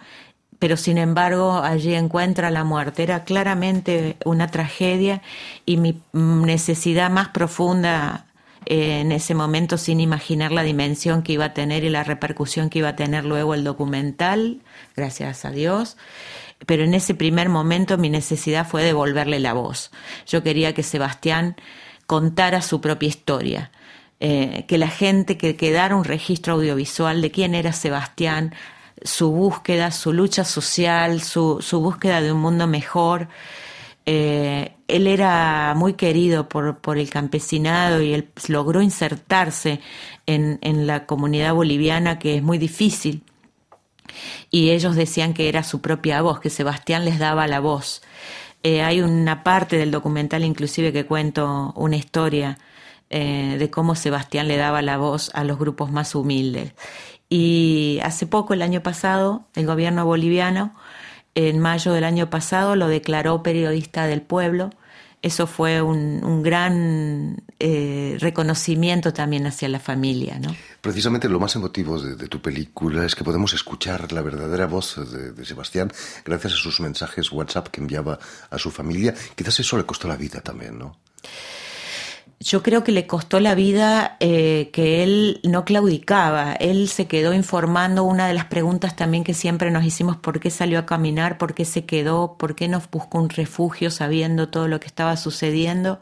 pero 0.58 0.76
sin 0.78 0.96
embargo 0.96 1.58
allí 1.62 1.94
encuentra 1.94 2.50
la 2.50 2.64
muerte. 2.64 3.02
Era 3.02 3.24
claramente 3.24 4.16
una 4.24 4.46
tragedia 4.46 5.20
y 5.66 5.76
mi 5.76 6.00
necesidad 6.12 7.10
más 7.10 7.28
profunda 7.28 8.26
en 8.66 9.12
ese 9.12 9.34
momento, 9.34 9.78
sin 9.78 10.00
imaginar 10.00 10.52
la 10.52 10.62
dimensión 10.62 11.22
que 11.22 11.32
iba 11.32 11.46
a 11.46 11.54
tener 11.54 11.84
y 11.84 11.88
la 11.88 12.04
repercusión 12.04 12.70
que 12.70 12.80
iba 12.80 12.90
a 12.90 12.96
tener 12.96 13.24
luego 13.24 13.54
el 13.54 13.64
documental, 13.64 14.60
gracias 14.96 15.44
a 15.44 15.50
Dios, 15.50 15.96
pero 16.66 16.84
en 16.84 16.94
ese 16.94 17.14
primer 17.14 17.48
momento 17.48 17.98
mi 17.98 18.10
necesidad 18.10 18.66
fue 18.66 18.84
devolverle 18.84 19.40
la 19.40 19.54
voz. 19.54 19.90
Yo 20.26 20.42
quería 20.42 20.74
que 20.74 20.82
Sebastián 20.82 21.56
contara 22.06 22.60
su 22.60 22.80
propia 22.80 23.08
historia, 23.08 23.70
eh, 24.20 24.64
que 24.68 24.76
la 24.76 24.88
gente, 24.88 25.38
que 25.38 25.56
quedara 25.56 25.96
un 25.96 26.04
registro 26.04 26.54
audiovisual 26.54 27.22
de 27.22 27.30
quién 27.30 27.54
era 27.54 27.72
Sebastián, 27.72 28.54
su 29.02 29.30
búsqueda, 29.30 29.90
su 29.90 30.12
lucha 30.12 30.44
social, 30.44 31.22
su, 31.22 31.62
su 31.62 31.80
búsqueda 31.80 32.20
de 32.20 32.32
un 32.32 32.40
mundo 32.40 32.66
mejor. 32.66 33.28
Eh, 34.12 34.72
él 34.88 35.06
era 35.06 35.72
muy 35.76 35.92
querido 35.92 36.48
por, 36.48 36.98
el 36.98 37.10
campesinado 37.10 38.02
y 38.02 38.12
él 38.12 38.28
logró 38.48 38.82
insertarse 38.82 39.80
en, 40.26 40.58
en, 40.62 40.88
la 40.88 41.06
comunidad 41.06 41.54
boliviana, 41.54 42.18
que 42.18 42.34
es 42.34 42.42
muy 42.42 42.58
difícil. 42.58 43.22
Y 44.50 44.70
ellos 44.70 44.96
decían 44.96 45.32
que 45.32 45.48
era 45.48 45.62
su 45.62 45.80
propia 45.80 46.22
voz, 46.22 46.40
que 46.40 46.50
Sebastián 46.50 47.04
les 47.04 47.20
daba 47.20 47.46
la 47.46 47.60
voz. 47.60 48.02
Eh, 48.64 48.82
hay 48.82 49.00
una 49.00 49.44
parte 49.44 49.76
del 49.76 49.92
documental 49.92 50.42
inclusive 50.42 50.92
que 50.92 51.06
cuento 51.06 51.72
una 51.76 51.94
historia 51.94 52.58
eh, 53.10 53.58
de 53.60 53.70
cómo 53.70 53.94
Sebastián 53.94 54.48
le 54.48 54.56
daba 54.56 54.82
la 54.82 54.98
voz 54.98 55.30
a 55.34 55.44
los 55.44 55.56
grupos 55.56 55.92
más 55.92 56.16
humildes. 56.16 56.74
Y 57.28 58.00
hace 58.02 58.26
poco, 58.26 58.54
el 58.54 58.62
año 58.62 58.82
pasado, 58.82 59.44
el 59.54 59.66
gobierno 59.66 60.04
boliviano, 60.04 60.74
en 61.34 61.58
mayo 61.58 61.92
del 61.92 62.04
año 62.04 62.30
pasado, 62.30 62.76
lo 62.76 62.88
declaró 62.88 63.42
periodista 63.42 64.06
del 64.06 64.22
pueblo. 64.22 64.70
Eso 65.22 65.46
fue 65.46 65.82
un, 65.82 66.42
gran 66.42 67.42
eh, 67.58 68.16
reconocimiento 68.20 69.12
también 69.12 69.46
hacia 69.46 69.68
la 69.68 69.78
familia, 69.78 70.38
¿no? 70.38 70.56
Precisamente 70.80 71.28
lo 71.28 71.38
más 71.38 71.54
emotivo 71.56 72.00
de, 72.00 72.26
tu 72.26 72.40
película 72.40 73.04
es 73.04 73.14
que 73.14 73.22
podemos 73.22 73.52
escuchar 73.52 74.12
la 74.12 74.22
verdadera 74.22 74.66
voz 74.66 74.96
de, 74.96 75.44
Sebastián 75.44 75.92
gracias 76.24 76.54
a 76.54 76.56
sus 76.56 76.80
mensajes 76.80 77.30
WhatsApp 77.30 77.68
que 77.68 77.82
enviaba 77.82 78.18
a 78.48 78.58
su 78.58 78.70
familia. 78.70 79.14
Quizás 79.34 79.60
eso 79.60 79.76
le 79.76 79.84
costó 79.84 80.08
la 80.08 80.16
vida 80.16 80.40
también, 80.40 80.78
¿no? 80.78 80.96
Yo 82.42 82.62
creo 82.62 82.82
que 82.82 82.92
le 82.92 83.06
costó 83.06 83.38
la 83.38 83.54
vida 83.54 84.16
eh, 84.18 84.70
que 84.72 85.02
él 85.02 85.40
no 85.44 85.66
claudicaba, 85.66 86.54
él 86.54 86.88
se 86.88 87.06
quedó 87.06 87.34
informando, 87.34 88.02
una 88.04 88.26
de 88.26 88.32
las 88.34 88.46
preguntas 88.46 88.96
también 88.96 89.24
que 89.24 89.34
siempre 89.34 89.70
nos 89.70 89.84
hicimos, 89.84 90.16
¿por 90.16 90.40
qué 90.40 90.50
salió 90.50 90.78
a 90.78 90.86
caminar? 90.86 91.36
¿Por 91.36 91.52
qué 91.52 91.66
se 91.66 91.84
quedó? 91.84 92.36
¿Por 92.38 92.54
qué 92.54 92.66
nos 92.66 92.90
buscó 92.90 93.18
un 93.18 93.28
refugio 93.28 93.90
sabiendo 93.90 94.48
todo 94.48 94.68
lo 94.68 94.80
que 94.80 94.86
estaba 94.86 95.18
sucediendo? 95.18 96.00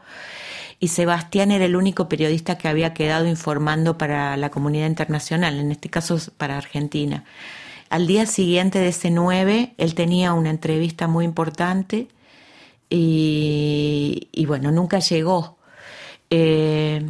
Y 0.79 0.87
Sebastián 0.89 1.51
era 1.51 1.65
el 1.65 1.75
único 1.75 2.07
periodista 2.07 2.57
que 2.57 2.69
había 2.69 2.93
quedado 2.93 3.27
informando 3.27 3.97
para 3.97 4.37
la 4.37 4.49
comunidad 4.49 4.87
internacional, 4.87 5.59
en 5.59 5.73
este 5.73 5.89
caso 5.89 6.17
para 6.37 6.57
Argentina. 6.57 7.25
Al 7.89 8.07
día 8.07 8.25
siguiente 8.25 8.79
de 8.79 8.89
ese 8.89 9.11
9, 9.11 9.73
él 9.77 9.93
tenía 9.93 10.33
una 10.33 10.51
entrevista 10.51 11.07
muy 11.07 11.25
importante 11.25 12.07
y, 12.89 14.29
y 14.31 14.45
bueno, 14.45 14.71
nunca 14.71 14.99
llegó 14.99 15.58
eh, 16.29 17.09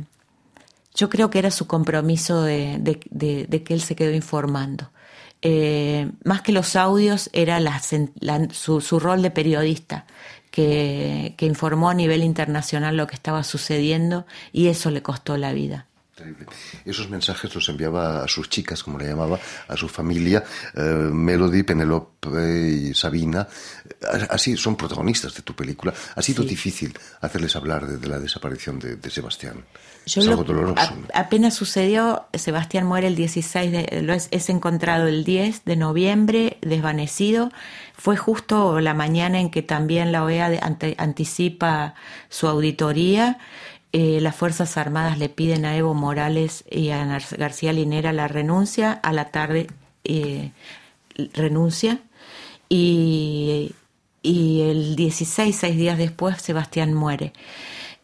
yo 0.95 1.09
creo 1.09 1.29
que 1.29 1.39
era 1.39 1.51
su 1.51 1.67
compromiso 1.67 2.41
de, 2.41 2.99
que 3.65 3.73
él 3.73 3.81
se 3.81 3.95
quedó 3.95 4.13
informando. 4.13 4.91
Eh, 5.41 6.11
más 6.25 6.41
que 6.41 6.51
los 6.51 6.75
audios, 6.75 7.29
era 7.31 7.59
su, 8.51 8.99
rol 8.99 9.21
de 9.21 9.31
periodista, 9.31 10.05
que, 10.51 11.35
informó 11.39 11.89
a 11.89 11.93
nivel 11.93 12.23
internacional 12.23 12.97
lo 12.97 13.07
que 13.07 13.15
estaba 13.15 13.43
sucediendo 13.43 14.25
y 14.51 14.67
eso 14.67 14.91
le 14.91 15.01
costó 15.01 15.37
la 15.37 15.53
vida. 15.53 15.85
Esos 16.85 17.09
mensajes 17.09 17.53
los 17.53 17.67
enviaba 17.69 18.23
a 18.23 18.27
sus 18.27 18.49
chicas, 18.49 18.83
como 18.83 18.97
le 18.97 19.07
llamaba, 19.07 19.39
a 19.67 19.77
su 19.77 19.87
familia, 19.87 20.43
eh, 20.75 20.81
Melody, 20.81 21.63
Penelope 21.63 22.09
y 22.69 22.93
Sabina. 22.93 23.47
Así 24.29 24.57
son 24.57 24.75
protagonistas 24.75 25.33
de 25.35 25.41
tu 25.41 25.55
película. 25.55 25.93
Ha 26.15 26.21
sido 26.21 26.43
difícil 26.43 26.97
hacerles 27.21 27.55
hablar 27.55 27.87
de, 27.87 28.07
la 28.07 28.19
desaparición 28.19 28.79
de, 28.79 29.09
Sebastián. 29.09 29.65
es 30.05 30.17
algo 30.27 30.43
doloroso. 30.43 30.93
apenas 31.13 31.55
sucedió, 31.55 32.25
Sebastián 32.33 32.85
muere 32.85 33.07
el 33.07 33.15
16, 33.15 33.71
de, 33.71 34.01
lo 34.01 34.13
es, 34.13 34.49
encontrado 34.49 35.07
el 35.07 35.23
10 35.23 35.65
de 35.65 35.75
noviembre, 35.75 36.57
desvanecido. 36.61 37.51
Fue 37.95 38.15
justo 38.15 38.79
la 38.79 38.93
mañana 38.93 39.39
en 39.39 39.49
que 39.49 39.61
también 39.61 40.11
la 40.11 40.23
OEA 40.23 40.59
anticipa 40.97 41.95
su 42.29 42.47
auditoría. 42.47 43.39
Eh, 43.91 44.19
las 44.21 44.35
Fuerzas 44.35 44.77
Armadas 44.77 45.17
le 45.17 45.29
piden 45.29 45.65
a 45.65 45.75
Evo 45.75 45.95
Morales 45.95 46.63
y 46.69 46.89
a 46.91 47.05
García 47.37 47.73
Linera 47.73 48.13
la 48.13 48.27
renuncia, 48.27 48.91
a 48.91 49.11
la 49.13 49.25
tarde 49.31 49.67
eh, 50.03 50.51
renuncia 51.33 51.99
y, 52.69 53.73
el 54.23 54.95
16, 54.95 55.55
seis 55.55 55.77
días 55.77 55.97
después, 55.97 56.41
Sebastián 56.41 56.93
muere. 56.93 57.33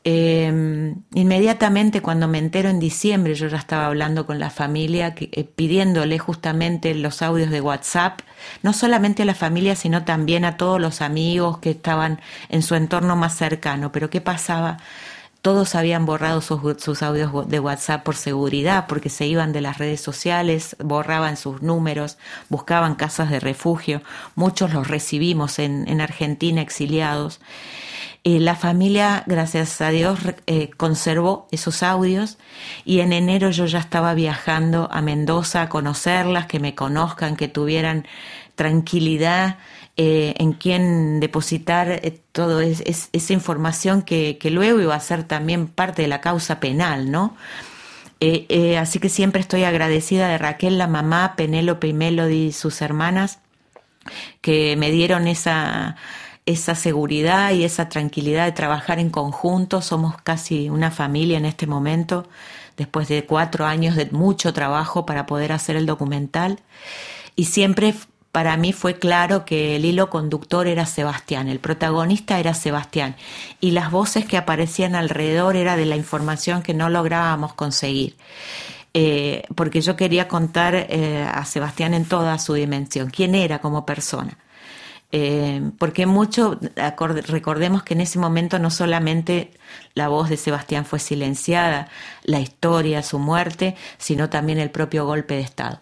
Em, 0.08 1.01
inmediatamente 1.15 2.01
cuando 2.01 2.27
me 2.27 2.38
entero 2.38 2.70
en 2.70 2.80
diciembre, 2.80 3.34
yo 3.36 3.48
ya 3.48 3.58
estaba 3.58 3.88
hablando 3.88 4.25
con 4.27 4.39
la 4.39 4.50
familia, 4.51 5.15
eh, 5.18 5.44
pidiéndole 5.44 6.20
justamente 6.20 6.94
los 6.96 7.22
audios 7.22 7.50
de 7.51 7.62
WhatsApp, 7.62 8.22
no 8.63 8.74
solamente 8.74 9.24
a 9.24 9.25
la 9.25 9.36
familia, 9.36 9.75
sino 9.75 10.04
también 10.06 10.46
a 10.46 10.58
todos 10.58 10.80
los 10.80 11.01
amigos 11.01 11.58
que 11.60 11.72
estaban 11.72 12.22
en 12.50 12.62
su 12.63 12.75
entorno 12.75 13.15
más 13.15 13.36
cercano. 13.36 13.92
Pero 13.92 14.10
¿qué 14.10 14.22
pasaba? 14.22 14.77
Todos 15.46 15.75
habían 15.75 16.08
borrado 16.08 16.42
sus, 16.42 17.04
audios 17.04 17.48
de 17.48 17.60
WhatsApp 17.60 18.02
por 18.02 18.16
seguridad, 18.16 18.88
porque 18.88 19.12
se 19.12 19.28
iban 19.28 19.54
de 19.54 19.62
las 19.62 19.78
redes 19.78 20.02
sociales, 20.02 20.75
borraban 20.84 21.38
sus 21.38 21.62
números, 21.62 22.18
buscaban 22.50 22.96
casas 22.96 23.30
de 23.30 23.40
refugio. 23.40 24.02
Muchos 24.34 24.74
los 24.74 24.88
recibimos 24.88 25.60
en, 25.60 26.02
Argentina 26.02 26.64
exiliados. 26.64 27.42
la 28.24 28.56
familia, 28.56 29.22
gracias 29.28 29.80
a 29.82 29.90
Dios, 29.90 30.18
eh, 30.48 30.72
conservó 30.78 31.48
esos 31.52 31.84
audios 31.84 32.40
y 32.84 33.02
en 33.02 33.14
enero 33.14 33.52
yo 33.52 33.68
ya 33.68 33.78
estaba 33.78 34.16
viajando 34.16 34.90
a 34.92 35.04
Mendoza 35.04 35.62
a 35.62 35.70
conocerlas, 35.70 36.48
que 36.48 36.60
me 36.60 36.74
conozcan, 36.74 37.36
que 37.36 37.48
tuvieran 37.48 38.08
tranquilidad 38.56 39.58
eh, 39.98 40.34
en 40.40 40.52
quién 40.52 41.22
depositar 41.22 41.90
eh, 41.90 42.22
toda 42.34 42.66
esa 42.66 43.34
información 43.34 44.02
que, 44.02 44.38
luego 44.52 44.82
iba 44.82 44.94
a 44.94 45.00
ser 45.00 45.24
también 45.24 45.68
parte 45.68 46.02
de 46.02 46.10
la 46.10 46.20
causa 46.20 46.60
penal, 46.60 47.12
¿no? 47.12 47.38
Eh, 48.20 48.78
así 48.78 49.00
que 49.00 49.08
siempre 49.08 49.40
estoy 49.40 49.64
agradecida 49.64 50.28
de 50.28 50.38
Raquel, 50.38 50.78
la 50.78 50.88
mamá, 50.88 51.36
Penélope 51.38 51.88
y 51.88 51.94
Melody, 51.94 52.52
sus 52.52 52.82
hermanas, 52.82 53.40
que 54.42 54.75
me 54.75 54.92
dieron 54.92 55.28
esa, 55.28 55.96
esa 56.46 56.75
seguridad 56.75 57.52
y 57.54 57.64
esa 57.64 57.88
tranquilidad 57.88 58.46
de 58.46 58.52
trabajar 58.52 59.00
en 59.00 59.10
conjunto. 59.10 59.82
Somos 59.82 60.18
casi 60.22 60.70
una 60.70 60.92
familia 60.92 61.38
en 61.38 61.46
este 61.46 61.68
momento, 61.68 62.28
después 62.78 63.08
de 63.08 63.25
cuatro 63.25 63.66
años 63.66 63.96
de 63.96 64.08
mucho 64.08 64.54
trabajo 64.54 65.06
para 65.06 65.25
poder 65.25 65.54
hacer 65.54 65.78
el 65.78 65.86
documental. 65.86 66.60
Y 67.36 67.46
siempre 67.46 67.94
para 68.36 68.58
mí 68.58 68.74
fue 68.74 69.00
claro 69.00 69.46
que 69.46 69.77
el 69.77 69.86
hilo 69.86 70.10
conductor 70.10 70.68
era 70.68 70.86
Sebastián, 70.86 71.48
el 71.48 71.62
protagonista 71.62 72.38
era 72.38 72.54
Sebastián, 72.54 73.15
y 73.62 73.72
las 73.72 73.92
voces 73.92 74.25
que 74.25 74.36
aparecían 74.36 74.94
alrededor 74.94 75.56
era 75.56 75.77
de 75.77 75.86
la 75.86 75.96
información 75.96 76.62
que 76.62 76.74
no 76.74 76.89
lográbamos 76.89 77.54
conseguir. 77.54 78.18
Eh, 78.94 79.44
porque 79.56 79.80
yo 79.80 79.96
quería 79.96 80.27
contar 80.27 80.75
eh, 80.75 81.25
a 81.34 81.46
Sebastián 81.46 81.94
en 81.94 82.04
toda 82.04 82.38
su 82.38 82.56
dimensión, 82.56 83.10
quién 83.10 83.36
era 83.36 83.60
como 83.60 83.86
persona. 83.86 84.38
Eh, 85.13 85.72
porque 85.77 86.06
mucho, 86.06 86.60
recordemos 87.27 87.84
que 87.84 87.94
en 87.94 88.01
ese 88.01 88.20
momento 88.20 88.60
no 88.60 88.70
solamente 88.70 89.51
la 89.94 90.10
voz 90.10 90.27
de 90.27 90.36
Sebastián 90.36 90.84
fue 90.84 91.00
silenciada, 91.00 91.88
la 92.25 92.42
historia, 92.42 93.01
su 93.01 93.18
muerte, 93.18 93.77
sino 93.98 94.30
también 94.30 94.60
el 94.60 94.72
propio 94.72 95.06
golpe 95.06 95.36
de 95.36 95.42
Estado. 95.42 95.80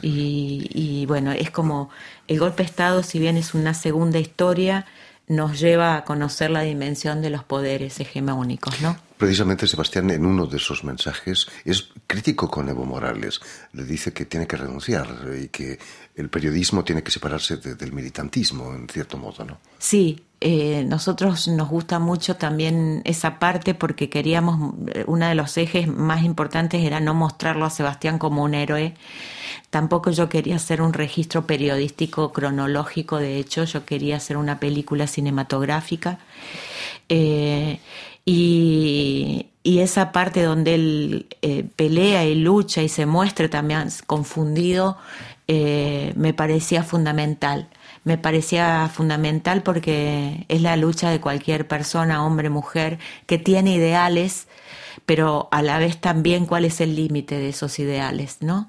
Y, 0.00 1.04
bueno, 1.06 1.32
es 1.32 1.50
como 1.50 1.90
el 2.28 2.38
golpe 2.38 2.62
de 2.62 2.68
Estado, 2.68 3.02
si 3.02 3.18
bien 3.18 3.36
es 3.36 3.54
una 3.54 3.74
segunda 3.74 4.18
historia, 4.18 4.86
nos 5.28 5.60
lleva 5.60 5.96
a 5.96 6.04
conocer 6.04 6.50
la 6.50 6.62
dimensión 6.62 7.22
de 7.22 7.30
los 7.30 7.44
poderes 7.44 8.00
hegemónicos, 8.00 8.80
¿no? 8.80 8.96
Precisamente 9.16 9.68
Sebastián 9.68 10.10
en 10.10 10.26
uno 10.26 10.46
de 10.46 10.56
esos 10.56 10.82
mensajes 10.82 11.46
es 11.64 11.90
crítico 12.08 12.50
con 12.50 12.68
Evo 12.68 12.84
Morales. 12.84 13.40
Le 13.72 13.84
dice 13.84 14.12
que 14.12 14.24
tiene 14.24 14.48
que 14.48 14.56
renunciar 14.56 15.06
y 15.40 15.48
que 15.48 15.78
el 16.16 16.28
periodismo 16.28 16.82
tiene 16.82 17.02
que 17.02 17.12
separarse 17.12 17.56
del 17.56 17.92
militantismo, 17.92 18.74
en 18.74 18.88
cierto 18.88 19.16
modo, 19.18 19.44
¿no? 19.44 19.58
Sí, 19.78 20.24
eh, 20.44 20.82
nosotros 20.84 21.46
nos 21.46 21.68
gusta 21.68 22.00
mucho 22.00 22.34
también 22.34 23.00
esa 23.04 23.38
parte 23.38 23.74
porque 23.74 24.10
queríamos, 24.10 24.74
eh, 24.92 25.04
uno 25.06 25.28
de 25.28 25.36
los 25.36 25.56
ejes 25.56 25.86
más 25.86 26.24
importantes 26.24 26.82
era 26.82 26.98
no 26.98 27.14
mostrarlo 27.14 27.64
a 27.64 27.70
Sebastián 27.70 28.18
como 28.18 28.42
un 28.42 28.54
héroe. 28.54 28.94
Tampoco 29.70 30.10
yo 30.10 30.28
quería 30.28 30.56
hacer 30.56 30.82
un 30.82 30.94
registro 30.94 31.46
periodístico 31.46 32.32
cronológico, 32.32 33.18
de 33.18 33.38
hecho 33.38 33.62
yo 33.62 33.84
quería 33.84 34.16
hacer 34.16 34.36
una 34.36 34.58
película 34.58 35.06
cinematográfica. 35.06 36.18
Eh, 37.08 37.78
y, 38.24 39.46
esa 39.64 40.10
parte 40.10 40.42
donde 40.42 40.74
él 40.74 41.26
pelea 41.76 42.24
y 42.24 42.34
lucha 42.34 42.82
y 42.82 42.88
se 42.88 43.06
muestre 43.06 43.48
también 43.48 43.88
confundido, 44.06 44.98
me 45.46 46.34
parecía 46.34 46.82
fundamental 46.82 47.68
me 48.04 48.18
parecía 48.18 48.88
fundamental 48.88 49.62
porque 49.62 50.44
es 50.48 50.60
la 50.60 50.76
lucha 50.76 51.10
de 51.10 51.20
cualquier 51.20 51.68
persona, 51.68 52.24
hombre, 52.24 52.50
mujer, 52.50 52.98
que 53.26 53.38
tiene 53.38 53.74
ideales, 53.74 54.48
pero 55.06 55.48
a 55.52 55.62
la 55.62 55.78
vez 55.78 56.00
también 56.00 56.46
cuál 56.46 56.64
es 56.64 56.80
el 56.80 56.96
límite 56.96 57.36
de 57.36 57.50
esos 57.50 57.78
ideales, 57.78 58.38
¿no? 58.40 58.68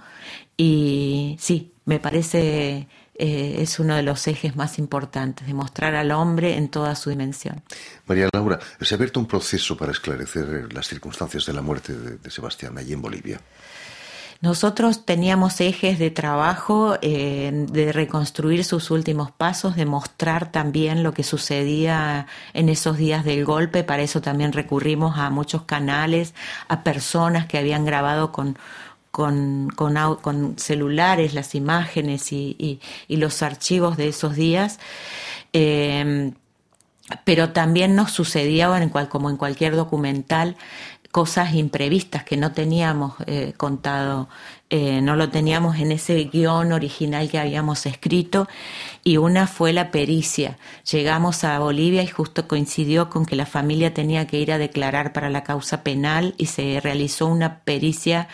Y 0.55 1.35
sí, 1.39 1.73
me 1.85 1.99
parece 1.99 2.87
eh, 3.15 3.57
es 3.59 3.79
uno 3.79 3.95
de 3.95 4.01
los 4.01 4.27
ejes 4.27 4.55
más 4.55 4.79
importantes, 4.79 5.45
de 5.45 5.53
mostrar 5.53 5.93
al 5.93 6.11
hombre 6.11 6.57
en 6.57 6.69
toda 6.69 6.95
su 6.95 7.11
dimensión. 7.11 7.61
María 8.07 8.27
Laura, 8.33 8.59
se 8.81 8.93
ha 8.93 8.97
abierto 8.97 9.19
un 9.19 9.27
proceso 9.27 9.77
para 9.77 9.91
esclarecer 9.91 10.73
las 10.73 10.87
circunstancias 10.87 11.45
de 11.45 11.53
la 11.53 11.61
muerte 11.61 11.93
de, 11.93 12.31
Sebastián 12.31 12.75
allí 12.77 12.93
en 12.93 13.01
Bolivia. 13.01 13.39
Nosotros 14.41 15.05
teníamos 15.05 15.61
ejes 15.61 15.99
de 15.99 16.11
trabajo 16.11 16.97
eh, 17.01 17.51
de 17.53 17.91
reconstruir 17.93 18.65
sus 18.65 18.91
últimos 18.91 19.31
pasos, 19.31 19.75
de 19.75 19.85
mostrar 19.85 20.51
también 20.51 21.03
lo 21.03 21.13
que 21.13 21.23
sucedía 21.23 22.27
en 22.53 22.69
esos 22.69 22.97
días 22.97 23.23
del 23.23 23.45
golpe. 23.45 23.83
Para 23.83 24.03
eso 24.03 24.21
también 24.21 24.51
recurrimos 24.51 25.17
a 25.17 25.29
muchos 25.29 25.63
canales, 25.63 26.33
a 26.67 26.83
personas 26.83 27.45
que 27.45 27.57
habían 27.57 27.85
grabado 27.85 28.31
con, 28.31 28.57
con, 29.11 30.55
celulares 30.57 31.33
las 31.33 31.55
imágenes 31.55 32.31
y, 32.33 32.79
los 33.07 33.41
archivos 33.41 33.97
de 33.97 34.09
esos 34.09 34.35
días. 34.35 34.79
Eh, 35.53 36.33
pero 37.25 37.49
también 37.49 37.95
nos 37.95 38.11
sucedía, 38.11 38.69
como 39.09 39.29
en 39.29 39.37
cualquier 39.37 39.75
documental, 39.75 40.55
cosas 41.13 41.53
imprevistas 41.53 42.23
que 42.23 42.37
no 42.37 42.53
teníamos 42.53 43.13
eh, 43.27 43.53
contado, 43.55 44.29
eh, 44.71 44.99
no 44.99 45.15
lo 45.15 45.29
teníamos 45.29 45.77
en 45.77 45.91
ese 45.91 46.15
guion 46.23 46.71
original 46.71 47.29
que 47.29 47.37
habíamos 47.37 47.85
escrito, 47.85 48.47
y 49.03 49.17
una 49.17 49.45
fue 49.45 49.73
la 49.73 49.91
pericia. 49.91 50.57
Llegamos 50.91 51.43
a 51.43 51.59
Bolivia 51.59 52.01
y 52.01 52.07
justo 52.07 52.47
coincidió 52.47 53.11
con 53.11 53.27
que 53.27 53.35
la 53.35 53.45
familia 53.45 53.93
tenía 53.93 54.25
que 54.25 54.39
ir 54.39 54.51
a 54.51 54.57
declarar 54.57 55.13
para 55.13 55.29
la 55.29 55.43
causa 55.43 55.83
penal 55.83 56.33
y 56.39 56.47
se 56.47 56.79
realizó 56.81 57.27
una 57.27 57.59
pericia 57.59 58.27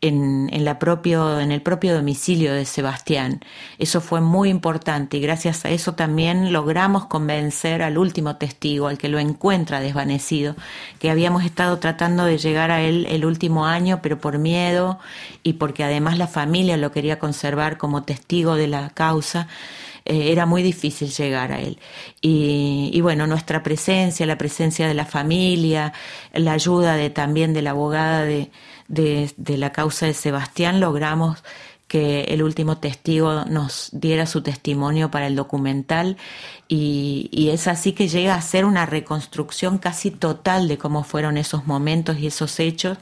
en, 0.00 0.48
en, 0.52 0.64
la 0.64 0.78
propio, 0.78 1.40
en 1.40 1.50
el 1.50 1.62
propio 1.62 1.94
domicilio 1.94 2.54
de 2.54 2.64
Sebastián. 2.64 3.40
Eso 3.78 4.00
fue 4.00 4.20
muy 4.20 4.50
importante 4.50 5.16
y 5.16 5.20
gracias 5.20 5.64
a 5.64 5.70
eso 5.70 5.94
también 5.94 6.52
logramos 6.52 7.06
convencer 7.06 7.82
al 7.82 7.98
último 7.98 8.36
testigo, 8.36 8.86
al 8.86 8.98
que 8.98 9.08
lo 9.08 9.18
encuentra 9.18 9.80
desvanecido, 9.80 10.54
que 11.00 11.10
habíamos 11.10 11.44
estado 11.44 11.78
tratando 11.80 12.19
de 12.24 12.38
llegar 12.38 12.70
a 12.70 12.82
él 12.82 13.06
el 13.10 13.24
último 13.24 13.66
año, 13.66 14.00
pero 14.02 14.18
por 14.18 14.38
miedo 14.38 14.98
y 15.42 15.54
porque 15.54 15.84
además 15.84 16.18
la 16.18 16.26
familia 16.26 16.76
lo 16.76 16.92
quería 16.92 17.18
conservar 17.18 17.78
como 17.78 18.02
testigo 18.02 18.54
de 18.54 18.68
la 18.68 18.90
causa. 18.90 19.48
Eh, 20.04 20.32
era 20.32 20.46
muy 20.46 20.62
difícil 20.62 21.10
llegar 21.10 21.52
a 21.52 21.60
él. 21.60 21.78
Y, 22.20 23.00
bueno, 23.00 23.26
nuestra 23.26 23.62
presencia, 23.62 24.26
la 24.26 24.38
presencia 24.38 24.88
de 24.88 24.94
la 24.94 25.04
familia, 25.04 25.92
la 26.32 26.52
ayuda 26.52 26.96
de, 26.96 27.10
también 27.10 27.52
de 27.52 27.62
la 27.62 27.70
abogada 27.70 28.24
de, 28.24 28.50
de, 28.88 29.56
la 29.58 29.72
causa 29.72 30.06
de 30.06 30.14
Sebastián 30.14 30.80
logramos 30.80 31.44
que 31.90 32.20
el 32.28 32.44
último 32.44 32.78
testigo 32.78 33.44
nos 33.46 33.88
diera 33.90 34.24
su 34.26 34.42
testimonio 34.42 35.10
para 35.10 35.26
el 35.26 35.34
documental 35.34 36.18
y, 36.68 37.48
es 37.52 37.66
así 37.66 37.94
que 37.94 38.06
llega 38.06 38.36
a 38.36 38.42
ser 38.42 38.64
una 38.64 38.86
reconstrucción 38.86 39.78
casi 39.78 40.12
total 40.12 40.68
de 40.68 40.78
cómo 40.78 41.02
fueron 41.02 41.36
esos 41.36 41.66
momentos 41.66 42.16
y 42.20 42.28
esos 42.28 42.60
hechos, 42.60 42.98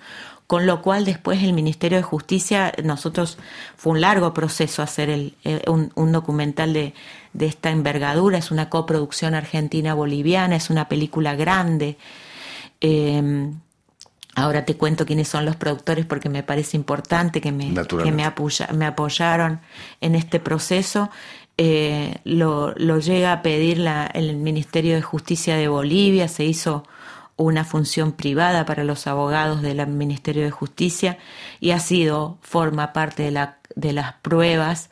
con 0.47 0.64
lo 0.64 0.80
cual 0.80 1.04
después 1.04 1.42
el 1.42 1.52
Ministerio 1.52 1.99
de 1.99 2.02
Justicia, 2.02 2.73
nosotros 2.83 3.37
fue 3.76 3.92
un 3.92 4.00
largo 4.00 4.33
proceso 4.33 4.83
hacer 4.83 5.11
el, 5.11 5.35
eh, 5.45 5.62
un, 5.66 6.12
documental 6.12 6.73
de, 6.73 6.95
de, 7.35 7.45
esta 7.45 7.68
envergadura, 7.68 8.38
es 8.38 8.50
una 8.50 8.71
coproducción 8.71 9.35
argentina-boliviana, 9.35 10.57
es 10.57 10.71
una 10.71 10.88
película 10.88 11.34
grande. 11.34 11.99
Eh, 12.80 13.52
Ahora 14.38 14.64
te 14.64 14.76
cuento 14.76 15.04
quiénes 15.04 15.26
son 15.26 15.44
los 15.44 15.56
productores 15.56 16.06
porque 16.06 16.28
me 16.28 16.44
parece 16.44 16.76
importante 16.76 17.40
que 17.40 17.50
me, 17.50 17.74
que 17.74 18.12
me, 18.12 18.32
me 18.72 18.86
apoyaron 18.86 19.60
en 20.00 20.14
este 20.14 20.38
proceso. 20.38 21.10
Eh, 21.56 22.18
lo, 22.22 22.72
llega 22.76 23.32
a 23.32 23.42
pedir 23.42 23.78
la, 23.78 24.06
el 24.06 24.36
Ministerio 24.36 24.94
de 24.94 25.02
Justicia 25.02 25.56
de 25.56 25.66
Bolivia, 25.66 26.28
se 26.28 26.44
hizo 26.44 26.84
una 27.36 27.64
función 27.64 28.12
privada 28.12 28.64
para 28.64 28.84
los 28.84 29.08
abogados 29.08 29.60
del 29.60 29.84
Ministerio 29.88 30.44
de 30.44 30.52
Justicia 30.52 31.18
y 31.58 31.72
ha 31.72 31.80
sido, 31.80 32.38
forma 32.40 32.92
parte 32.92 33.24
de, 33.24 33.32
la, 33.32 33.58
de 33.74 33.92
las 33.92 34.12
pruebas 34.22 34.90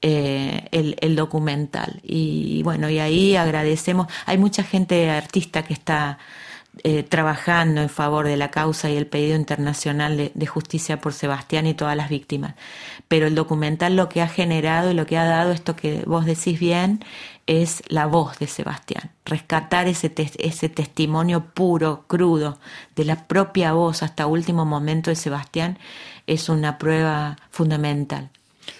eh, 0.00 0.68
el, 0.72 0.96
el, 1.00 1.16
documental. 1.16 2.00
Y 2.02 2.62
bueno, 2.62 2.88
y 2.88 2.98
ahí 2.98 3.36
agradecemos, 3.36 4.06
hay 4.24 4.38
mucha 4.38 4.62
gente 4.62 5.10
artista 5.10 5.64
que 5.64 5.74
está 5.74 6.18
eh, 6.84 7.02
trabajando 7.02 7.80
en 7.80 7.88
favor 7.88 8.26
de 8.26 8.36
la 8.36 8.50
causa 8.50 8.90
y 8.90 8.96
el 8.96 9.06
pedido 9.06 9.34
internacional 9.34 10.30
de, 10.34 10.46
justicia 10.46 11.00
por 11.00 11.14
Sebastián 11.14 11.66
y 11.66 11.74
todas 11.74 11.96
las 11.96 12.10
víctimas. 12.10 12.54
Pero 13.08 13.26
el 13.26 13.34
documental 13.34 13.96
lo 13.96 14.08
que 14.10 14.20
ha 14.20 14.28
generado 14.28 14.90
y 14.90 14.94
lo 14.94 15.06
que 15.06 15.16
ha 15.16 15.24
dado, 15.24 15.52
esto 15.52 15.74
que 15.74 16.02
vos 16.06 16.26
decís 16.26 16.60
bien, 16.60 17.02
es 17.46 17.82
la 17.88 18.06
voz 18.06 18.38
de 18.38 18.46
Sebastián. 18.46 19.10
Rescatar 19.24 19.88
ese, 19.88 20.12
ese 20.38 20.68
testimonio 20.68 21.46
puro, 21.46 22.04
crudo, 22.08 22.58
de 22.94 23.04
la 23.04 23.26
propia 23.26 23.72
voz 23.72 24.02
hasta 24.02 24.26
último 24.26 24.66
momento 24.66 25.10
de 25.10 25.16
Sebastián, 25.16 25.78
es 26.26 26.48
una 26.48 26.76
prueba 26.76 27.36
fundamental. 27.50 28.30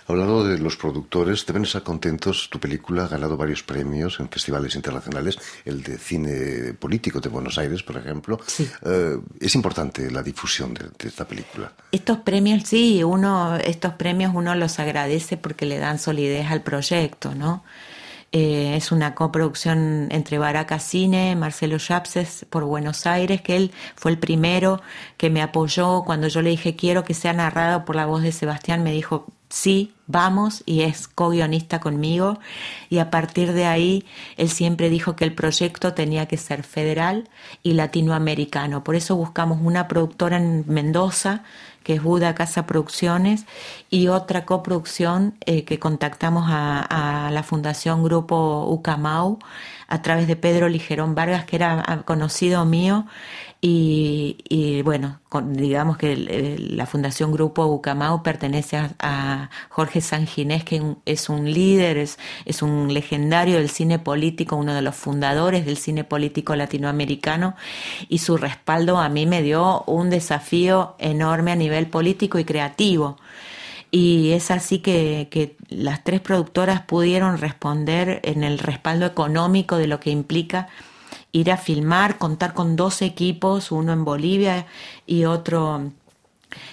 Hablando 0.09 0.45
de 0.45 0.59
los 0.59 0.77
productores, 0.77 1.45
deben 1.47 1.64
estar 1.64 1.83
contentos. 1.83 2.49
Tu 2.51 2.61
película 2.61 3.05
ha 3.05 3.09
ganado 3.09 3.37
varios 3.37 3.62
premios 3.62 4.21
en 4.21 4.29
festivales 4.29 4.77
internacionales, 4.77 5.38
el 5.64 5.83
de 5.83 5.99
cine 5.99 6.75
político 6.75 7.21
de 7.21 7.29
Buenos 7.29 7.59
Aires, 7.59 7.83
por 7.83 7.97
ejemplo. 7.97 8.38
Eh, 8.85 9.19
es 9.40 9.55
importante 9.55 10.11
la 10.11 10.23
difusión 10.23 10.75
de, 10.75 11.09
esta 11.09 11.27
película. 11.27 11.73
Estos 11.90 12.19
premios, 12.19 12.62
sí, 12.64 13.03
uno, 13.03 13.57
estos 13.57 13.95
premios 13.95 14.33
uno 14.35 14.55
los 14.55 14.79
agradece 14.79 15.37
porque 15.37 15.66
le 15.66 15.79
dan 15.79 15.99
solidez 15.99 16.47
al 16.51 16.62
proyecto, 16.62 17.35
¿no? 17.35 17.64
Eh, 18.33 18.77
es 18.77 18.92
una 18.92 19.14
coproducción 19.14 20.09
entre 20.11 20.38
Baraca 20.38 20.79
Cine, 20.79 21.37
Marcelo 21.37 21.79
Chapses 21.79 22.45
por 22.51 22.64
Buenos 22.64 23.07
Aires, 23.07 23.40
que 23.40 23.57
él 23.57 23.73
fue 23.95 24.11
el 24.11 24.19
primero 24.19 24.83
que 25.16 25.31
me 25.31 25.42
apoyó 25.42 26.03
cuando 26.05 26.29
yo 26.29 26.42
le 26.42 26.51
dije 26.51 26.77
quiero 26.77 27.05
que 27.05 27.14
sea 27.14 27.33
narrado 27.33 27.85
por 27.85 27.97
la 27.97 28.07
voz 28.07 28.23
de 28.23 28.33
Sebastián, 28.33 28.83
me 28.83 28.92
dijo 28.92 29.27
sí, 29.49 29.95
vamos, 30.07 30.63
y 30.67 30.83
es 30.83 31.09
co-guionista 31.09 31.81
conmigo. 31.81 32.39
Y 32.91 32.99
a 32.99 33.11
partir 33.11 33.53
de 33.53 33.67
ahí, 33.67 34.05
él 34.37 34.49
siempre 34.49 34.91
dijo 34.91 35.17
que 35.17 35.25
el 35.25 35.35
proyecto 35.35 35.95
tenía 35.95 36.27
que 36.27 36.37
ser 36.37 36.63
federal 36.63 37.29
y 37.63 37.75
latinoamericano. 37.75 38.85
Por 38.85 38.97
eso 38.97 39.17
buscamos 39.17 39.59
una 39.63 39.89
productora 39.89 40.37
en 40.37 40.65
Mendoza, 40.67 41.43
que 41.83 41.95
es 41.95 42.03
Buda 42.03 42.35
Casa 42.35 42.67
Producciones, 42.67 43.47
y 43.91 44.09
otra 44.09 44.45
coproducción 44.45 45.37
eh, 45.47 45.65
que 45.65 45.79
contactamos 45.79 46.47
a, 46.49 47.27
a, 47.27 47.31
la 47.31 47.43
Fundación 47.45 48.03
Grupo 48.03 48.67
Ucamau 48.69 49.39
a 49.89 50.03
través 50.03 50.27
de 50.27 50.35
Pedro 50.35 50.69
Ligerón 50.69 51.15
Vargas, 51.15 51.45
que 51.45 51.57
era 51.57 52.03
conocido 52.05 52.65
mío, 52.65 53.07
y, 53.68 54.83
bueno, 54.83 55.18
digamos 55.44 55.96
que 55.96 56.57
la 56.59 56.87
Fundación 56.87 57.33
Grupo 57.33 57.66
Bucamau 57.66 58.22
pertenece 58.22 58.76
a, 59.00 59.50
Jorge 59.70 60.00
Sanginés, 60.00 60.62
que 60.62 60.94
es 61.05 61.29
un 61.29 61.50
líder, 61.52 61.96
es, 61.98 62.18
es, 62.44 62.62
un 62.62 62.94
legendario 62.94 63.57
del 63.57 63.68
cine 63.68 63.98
político, 63.98 64.55
uno 64.55 64.72
de 64.72 64.83
los 64.83 64.94
fundadores 64.94 65.66
del 65.66 65.79
cine 65.79 66.05
político 66.05 66.55
latinoamericano, 66.55 67.57
y 68.09 68.18
su 68.18 68.37
respaldo 68.37 68.98
a 68.98 69.09
mí 69.09 69.26
me 69.26 69.42
dio 69.42 69.83
un 69.87 70.11
desafío 70.11 70.94
enorme 70.98 71.50
a 71.50 71.57
nivel 71.57 71.88
político 71.88 72.38
y 72.38 72.44
creativo. 72.44 73.18
Y 73.90 74.31
es 74.33 74.50
así 74.50 74.79
que, 74.79 75.29
que 75.31 75.57
las 75.68 76.05
tres 76.05 76.20
productoras 76.20 76.83
pudieron 76.83 77.38
responder 77.38 78.20
en 78.22 78.44
el 78.44 78.59
respaldo 78.59 79.07
económico 79.07 79.76
de 79.76 79.87
lo 79.88 79.98
que 80.00 80.11
implica 80.11 80.68
ir 81.33 81.51
a 81.51 81.57
filmar, 81.57 82.19
contar 82.19 82.55
con 82.55 82.77
dos 82.77 83.03
equipos, 83.03 83.73
uno 83.73 83.93
en 83.93 84.05
Bolivia 84.05 84.67
y 85.07 85.25
otro 85.25 85.93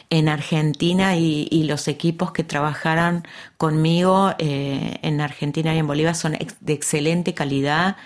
en 0.10 0.30
Argentina 0.30 1.16
y, 1.18 1.64
los 1.64 1.88
equipos 1.88 2.32
que 2.32 2.44
trabajaron 2.44 3.26
conmigo 3.58 4.34
eh, 4.38 4.98
en 5.02 5.22
Argentina 5.22 5.74
y 5.74 5.80
en 5.80 5.88
Bolivia 5.88 6.14
son 6.14 6.38
de 6.60 6.74
excelente 6.74 7.34
calidad. 7.34 7.98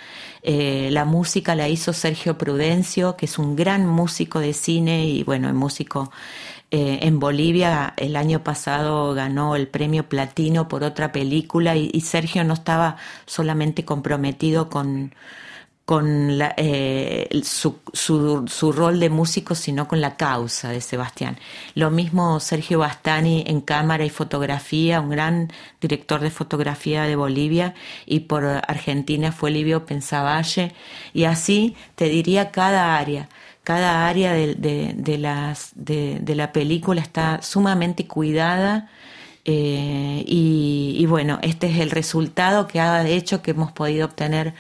Eh, 0.43 0.89
la 0.91 1.05
música 1.05 1.55
la 1.55 1.67
hizo 1.67 1.91
Sergio 1.93 2.37
Prudencio, 2.37 3.17
que 3.17 3.25
es 3.25 3.37
un 3.37 3.55
gran 3.55 3.85
músico 3.85 4.39
de 4.39 4.53
cine 4.53 5.05
y 5.05 5.23
bueno, 5.23 5.53
músico 5.53 6.11
eh, 6.71 6.99
en 7.01 7.19
Bolivia. 7.19 7.93
El 7.97 8.15
año 8.15 8.43
pasado 8.43 9.13
ganó 9.13 9.55
el 9.55 9.67
premio 9.67 10.07
platino 10.07 10.67
por 10.67 10.83
otra 10.83 11.11
película 11.11 11.75
y 11.75 11.99
Sergio 12.01 12.43
no 12.43 12.53
estaba 12.53 12.97
solamente 13.25 13.83
comprometido 13.83 14.69
con 14.69 15.13
con 15.87 16.37
la, 16.37 16.53
eh, 16.57 17.29
su, 17.43 17.79
su, 17.93 18.71
rol 18.73 18.99
de 18.99 19.09
músico, 19.09 19.55
sino 19.55 19.87
con 19.87 20.01
la 20.01 20.17
causa 20.17 20.69
de 20.69 20.81
Sebastián. 20.81 21.37
Lo 21.75 21.91
mismo 21.91 22.41
Sergio 22.41 22.79
Bastani 22.79 23.45
en 23.47 23.61
cámara 23.61 24.03
y 24.03 24.09
fotografía, 24.09 24.99
un 24.99 25.09
gran 25.11 25.49
director 25.79 26.19
de 26.19 26.29
fotografía 26.29 27.03
de 27.03 27.15
Bolivia, 27.15 27.73
y 28.05 28.19
por 28.21 28.43
Argentina 28.45 29.31
fue 29.31 29.49
Livio 29.51 29.85
Pensavalle, 29.85 30.73
y 31.13 31.23
así 31.23 31.77
te 31.95 32.09
diría 32.09 32.51
cada 32.51 32.97
área. 32.97 33.29
Cada 33.63 34.09
área 34.09 34.33
de, 34.33 35.17
la 36.35 36.51
película 36.51 37.01
está 37.01 37.41
sumamente 37.41 38.07
cuidada 38.07 38.89
Eh, 39.49 40.25
y, 40.27 41.05
bueno, 41.07 41.39
este 41.41 41.67
es 41.67 41.79
el 41.79 41.91
resultado 41.91 42.67
que 42.67 42.81
ha 42.81 43.07
hecho 43.07 43.41
que 43.41 43.51
hemos 43.51 43.71
podido 43.71 44.05
obtener 44.05 44.53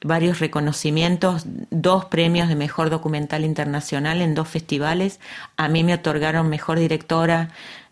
varios 0.00 0.38
reconocimientos, 0.38 1.44
dos 1.70 2.04
premios 2.04 2.48
de 2.48 2.56
mejor 2.56 2.90
documental 2.90 3.44
internacional 3.44 4.20
en 4.20 4.34
dos 4.34 4.48
festivales. 4.48 5.20
A 5.56 5.68
mí 5.68 5.84
me 5.84 5.94
otorgaron 5.94 6.48
mejor 6.48 6.78
directora 6.78 7.50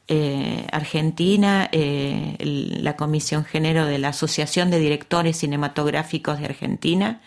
eh, 0.09 0.67
Argentina, 0.71 1.69
eh, 1.73 2.37
la 2.39 2.95
Comisión 2.95 3.45
Género 3.45 3.87
de 3.87 3.99
la 3.99 4.09
Asociación 4.11 4.71
de 4.71 4.79
Directores 4.79 5.39
Cinematográficos 5.39 6.39
de 6.39 6.45
Argentina 6.45 7.21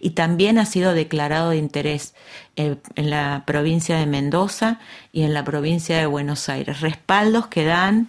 y 0.00 0.10
también 0.10 0.58
ha 0.58 0.66
sido 0.66 0.92
declarado 0.92 1.50
de 1.50 1.58
interés 1.58 2.14
en 2.56 2.80
la 2.96 3.44
provincia 3.46 3.96
de 3.96 4.06
Mendoza 4.06 4.80
y 5.12 5.22
en 5.22 5.34
la 5.34 5.44
provincia 5.44 5.98
de 5.98 6.06
Buenos 6.06 6.48
Aires. 6.48 6.80
Respaldos 6.80 7.46
que 7.46 7.64
dan 7.64 8.08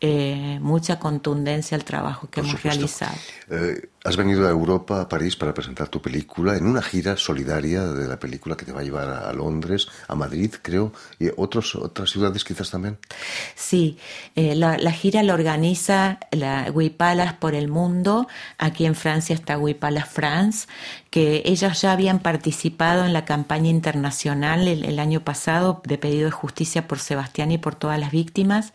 eh, 0.00 0.58
mucha 0.60 0.98
contundencia 0.98 1.74
al 1.74 1.84
trabajo 1.84 2.28
que 2.30 2.40
hemos 2.40 2.62
realizado. 2.62 3.16
Has 4.06 4.16
venido 4.16 4.46
a 4.46 4.50
Europa, 4.50 5.00
a 5.00 5.08
París, 5.08 5.34
para 5.34 5.52
presentar 5.52 5.88
tu 5.88 6.00
película 6.00 6.56
en 6.56 6.64
una 6.64 6.80
gira 6.80 7.16
solidaria 7.16 7.82
de 7.82 8.06
la 8.06 8.20
película 8.20 8.56
que 8.56 8.64
te 8.64 8.70
va 8.70 8.78
a 8.78 8.84
llevar 8.84 9.08
a 9.08 9.32
Londres, 9.32 9.88
a 10.06 10.14
Madrid, 10.14 10.54
creo, 10.62 10.92
y 11.18 11.26
otros, 11.36 11.74
otras 11.74 12.10
ciudades 12.10 12.44
quizás 12.44 12.70
también. 12.70 12.98
Sí, 13.56 13.98
eh, 14.36 14.54
la, 14.54 14.76
gira 14.92 15.24
la 15.24 15.34
organiza 15.34 16.20
la 16.30 16.72
por 17.40 17.56
el 17.56 17.66
mundo. 17.66 18.28
Aquí 18.58 18.86
en 18.86 18.94
Francia 18.94 19.34
está 19.34 19.58
Wipalas 19.58 20.08
France, 20.08 20.68
que 21.10 21.42
ellos 21.44 21.82
ya 21.82 21.90
habían 21.90 22.20
participado 22.20 23.06
en 23.06 23.12
la 23.12 23.24
campaña 23.24 23.70
internacional 23.70 24.68
el 24.68 24.98
año 25.00 25.24
pasado 25.24 25.82
de 25.84 25.98
pedido 25.98 26.26
de 26.26 26.30
justicia 26.30 26.86
por 26.86 27.00
Sebastián 27.00 27.50
y 27.50 27.58
por 27.58 27.74
todas 27.74 27.98
las 27.98 28.12
víctimas 28.12 28.72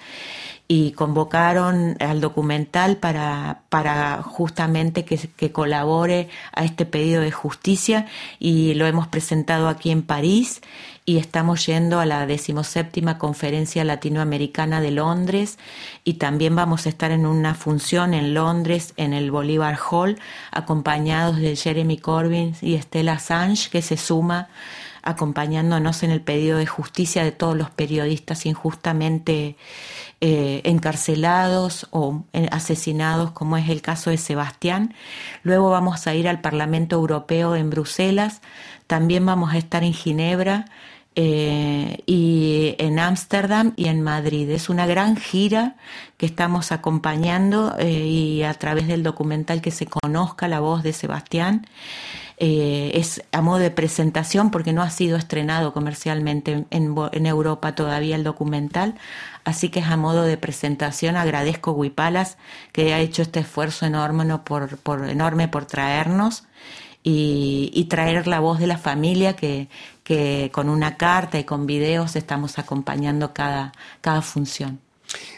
y 0.73 0.93
convocaron 0.93 1.97
al 1.99 2.21
documental 2.21 2.95
para, 2.95 3.63
para 3.67 4.23
justamente 4.23 5.03
que, 5.03 5.17
que, 5.35 5.51
colabore 5.51 6.29
a 6.53 6.63
este 6.63 6.85
pedido 6.85 7.21
de 7.21 7.31
justicia 7.31 8.07
y 8.39 8.73
lo 8.73 8.85
hemos 8.85 9.07
presentado 9.07 9.67
aquí 9.67 9.91
en 9.91 10.01
París 10.03 10.61
y 11.05 11.17
estamos 11.17 11.65
yendo 11.65 11.99
a 11.99 12.05
la 12.05 12.25
decimoséptima 12.25 13.17
conferencia 13.17 13.83
latinoamericana 13.83 14.81
de 14.81 14.91
Londres 14.91 15.57
y 16.03 16.13
también 16.13 16.55
vamos 16.55 16.85
a 16.85 16.89
estar 16.89 17.11
en 17.11 17.25
una 17.25 17.55
función 17.55 18.13
en 18.13 18.33
Londres 18.33 18.93
en 18.97 19.13
el 19.13 19.31
Bolívar 19.31 19.77
Hall 19.89 20.19
acompañados 20.51 21.37
de 21.37 21.55
Jeremy 21.55 21.97
Corbyn 21.97 22.55
y 22.61 22.75
Estela 22.75 23.19
Sanch 23.19 23.69
que 23.69 23.81
se 23.81 23.97
suma 23.97 24.49
acompañándonos 25.03 26.03
en 26.03 26.11
el 26.11 26.21
pedido 26.21 26.57
de 26.57 26.65
justicia 26.65 27.23
de 27.23 27.31
todos 27.31 27.57
los 27.57 27.69
periodistas 27.69 28.45
injustamente 28.45 29.55
eh, 30.23 30.61
encarcelados 30.65 31.87
o 31.89 32.25
eh, 32.33 32.47
asesinados, 32.51 33.31
como 33.31 33.57
es 33.57 33.69
el 33.69 33.81
caso 33.81 34.11
de 34.11 34.17
Sebastián. 34.17 34.93
Luego 35.41 35.71
vamos 35.71 36.05
a 36.05 36.13
ir 36.13 36.27
al 36.27 36.41
Parlamento 36.41 36.95
Europeo 36.95 37.55
en 37.55 37.71
Bruselas, 37.71 38.41
también 38.85 39.25
vamos 39.25 39.51
a 39.53 39.57
estar 39.57 39.83
en 39.83 39.93
Ginebra 39.93 40.65
eh, 41.15 42.03
y 42.05 42.75
en 42.77 42.99
Ámsterdam 42.99 43.73
y 43.75 43.87
en 43.87 44.03
Madrid. 44.03 44.47
Es 44.51 44.69
una 44.69 44.85
gran 44.85 45.17
gira 45.17 45.75
que 46.17 46.27
estamos 46.27 46.71
acompañando 46.71 47.75
y 47.83 48.43
a 48.43 48.53
través 48.53 48.87
del 48.87 49.01
documental 49.01 49.59
que 49.59 49.71
se 49.71 49.87
conozca 49.87 50.47
la 50.47 50.59
voz 50.59 50.83
de 50.83 50.93
Sebastián. 50.93 51.65
Es 52.43 53.23
a 53.31 53.41
modo 53.41 53.59
de 53.59 53.69
presentación 53.69 54.49
porque 54.49 54.73
no 54.73 54.81
ha 54.81 54.89
sido 54.89 55.15
estrenado 55.15 55.73
comercialmente 55.73 56.65
en, 56.71 56.95
en, 57.11 57.25
Europa 57.27 57.75
todavía 57.75 58.15
el 58.15 58.23
documental, 58.23 58.95
Así 59.43 59.69
que 59.69 59.79
es 59.79 59.87
a 59.87 59.97
modo 59.97 60.23
de 60.23 60.37
presentación 60.37 61.17
agradezco 61.17 61.71
a 61.71 61.73
Huipalas 61.73 62.37
que 62.71 62.93
ha 62.93 62.99
hecho 62.99 63.21
este 63.23 63.39
esfuerzo 63.39 63.85
enorme, 63.85 64.37
por, 64.39 65.09
enorme 65.09 65.47
por 65.47 65.65
traernos 65.65 66.43
y, 67.03 67.71
y, 67.73 67.85
traer 67.85 68.27
la 68.27 68.39
voz 68.39 68.59
de 68.59 68.67
la 68.67 68.77
familia 68.77 69.35
que, 69.35 69.69
que 70.03 70.51
con 70.53 70.69
una 70.69 70.97
carta 70.97 71.39
y 71.39 71.43
con 71.43 71.65
videos 71.65 72.15
estamos 72.15 72.59
acompañando 72.59 73.33
cada, 73.33 73.71
cada 74.01 74.21
función. 74.21 74.79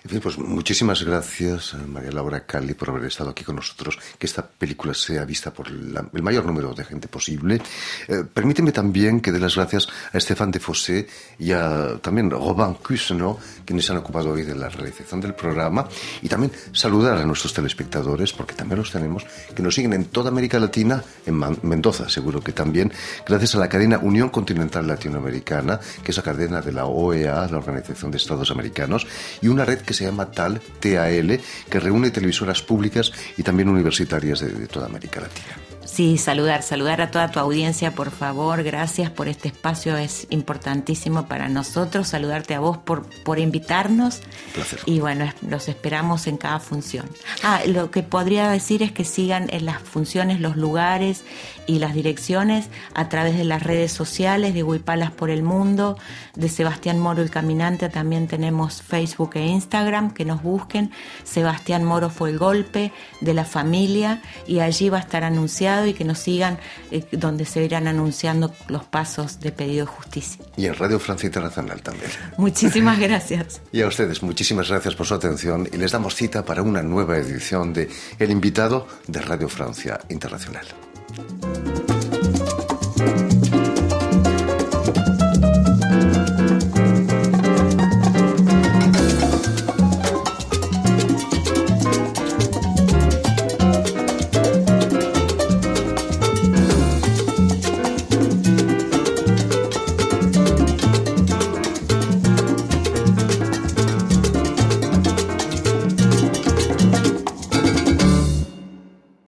En 0.03 0.09
fin, 0.09 0.19
pues 0.19 0.37
muchísimas 0.37 1.03
gracias, 1.03 1.73
eh, 1.73 1.77
María 1.87 2.11
Laura 2.11 2.45
Cali, 2.45 2.73
por 2.73 2.89
haber 2.89 3.05
estado 3.05 3.29
aquí 3.29 3.43
con 3.43 3.55
nosotros, 3.55 3.97
que 4.17 4.25
esta 4.25 4.45
película 4.45 4.93
sea 4.93 5.25
vista 5.25 5.51
por 5.51 5.67
el 5.67 6.21
mayor 6.21 6.45
número 6.45 6.73
de 6.73 6.83
gente 6.83 7.07
posible. 7.07 7.61
Eh, 8.07 8.23
permíteme 8.31 8.71
también 8.71 9.21
que 9.21 9.31
dé 9.31 9.39
las 9.39 9.55
gracias 9.55 9.87
a 10.11 10.17
Estefan 10.17 10.51
de 10.51 10.59
Fossé 10.59 11.07
y 11.39 11.51
a 11.51 11.97
también 12.01 12.29
Robin 12.29 12.75
Cusno, 12.75 13.37
quienes 13.65 13.89
han 13.89 13.97
ocupado 13.97 14.31
hoy 14.31 14.43
de 14.43 14.55
la 14.55 14.69
realización 14.69 15.21
del 15.21 15.33
programa, 15.33 15.87
y 16.21 16.27
también 16.27 16.51
saludar 16.71 17.17
a 17.17 17.25
nuestros 17.25 17.53
telespectadores, 17.53 18.33
porque 18.33 18.55
también 18.55 18.79
los 18.79 18.91
tenemos, 18.91 19.25
que 19.55 19.63
nos 19.63 19.75
siguen 19.75 19.93
en 19.93 20.05
toda 20.05 20.29
América 20.29 20.59
Latina, 20.59 21.03
en 21.25 21.41
Mendoza 21.63 22.09
seguro 22.09 22.41
que 22.41 22.51
también, 22.51 22.91
gracias 23.25 23.55
a 23.55 23.59
la 23.59 23.69
cadena 23.69 23.99
Unión 23.99 24.29
Continental 24.29 24.87
Latinoamericana, 24.87 25.79
que 26.03 26.11
es 26.11 26.17
la 26.17 26.23
cadena 26.23 26.61
de 26.61 26.71
la 26.71 26.85
OEA, 26.85 27.47
la 27.49 27.57
Organización 27.57 28.11
de 28.11 28.17
Estados 28.17 28.51
Americanos, 28.51 29.07
y 29.41 29.47
una 29.47 29.62
red 29.65 29.79
que 29.79 29.93
se 29.93 30.05
llama 30.05 30.31
TAL, 30.31 30.61
TAL, 30.79 31.39
que 31.69 31.79
reúne 31.79 32.11
televisoras 32.11 32.61
públicas 32.61 33.11
y 33.37 33.43
también 33.43 33.69
universitarias 33.69 34.39
de 34.39 34.67
toda 34.67 34.85
América 34.87 35.21
Latina. 35.21 35.57
Sí, 35.93 36.17
saludar, 36.17 36.63
saludar 36.63 37.01
a 37.01 37.11
toda 37.11 37.29
tu 37.29 37.39
audiencia, 37.39 37.93
por 37.93 38.09
favor. 38.09 38.63
Gracias 38.63 39.11
por 39.11 39.27
este 39.27 39.49
espacio, 39.49 39.95
es 39.95 40.25
importantísimo 40.31 41.27
para 41.27 41.49
nosotros. 41.49 42.07
Saludarte 42.07 42.55
a 42.55 42.59
vos 42.59 42.79
por, 42.79 43.07
por 43.23 43.37
invitarnos. 43.37 44.21
Placer. 44.55 44.79
Y 44.87 45.01
bueno, 45.01 45.31
los 45.47 45.69
esperamos 45.69 46.25
en 46.25 46.37
cada 46.37 46.59
función. 46.59 47.07
Ah, 47.43 47.61
lo 47.67 47.91
que 47.91 48.01
podría 48.01 48.49
decir 48.49 48.81
es 48.81 48.91
que 48.91 49.05
sigan 49.05 49.51
en 49.51 49.67
las 49.67 49.83
funciones 49.83 50.39
los 50.39 50.57
lugares 50.57 51.25
y 51.67 51.77
las 51.77 51.93
direcciones 51.93 52.69
a 52.95 53.07
través 53.07 53.37
de 53.37 53.43
las 53.43 53.61
redes 53.61 53.91
sociales 53.91 54.55
de 54.55 54.63
Huipalas 54.63 55.11
por 55.11 55.29
el 55.29 55.43
Mundo, 55.43 55.99
de 56.33 56.49
Sebastián 56.49 56.97
Moro 56.97 57.21
el 57.21 57.29
Caminante. 57.29 57.87
También 57.89 58.27
tenemos 58.27 58.81
Facebook 58.81 59.33
e 59.35 59.45
Instagram, 59.45 60.11
que 60.11 60.25
nos 60.25 60.41
busquen. 60.41 60.89
Sebastián 61.23 61.83
Moro 61.83 62.09
fue 62.09 62.31
el 62.31 62.39
golpe 62.39 62.91
de 63.21 63.33
la 63.35 63.45
familia 63.45 64.23
y 64.47 64.59
allí 64.59 64.89
va 64.89 64.97
a 64.97 65.01
estar 65.01 65.23
anunciado 65.23 65.82
y 65.87 65.93
que 65.93 66.03
nos 66.03 66.19
sigan 66.19 66.59
eh, 66.91 67.05
donde 67.11 67.45
se 67.45 67.63
irán 67.63 67.87
anunciando 67.87 68.53
los 68.67 68.83
pasos 68.83 69.39
de 69.39 69.51
pedido 69.51 69.85
de 69.85 69.91
justicia. 69.91 70.43
Y 70.57 70.65
en 70.65 70.75
Radio 70.75 70.99
Francia 70.99 71.27
Internacional 71.27 71.81
también. 71.81 72.09
Muchísimas 72.37 72.99
gracias. 72.99 73.61
y 73.71 73.81
a 73.81 73.87
ustedes, 73.87 74.23
muchísimas 74.23 74.69
gracias 74.69 74.95
por 74.95 75.05
su 75.05 75.13
atención 75.13 75.67
y 75.71 75.77
les 75.77 75.91
damos 75.91 76.15
cita 76.15 76.45
para 76.45 76.61
una 76.61 76.81
nueva 76.81 77.17
edición 77.17 77.73
de 77.73 77.89
El 78.19 78.31
invitado 78.31 78.87
de 79.07 79.21
Radio 79.21 79.49
Francia 79.49 79.99
Internacional. 80.09 80.65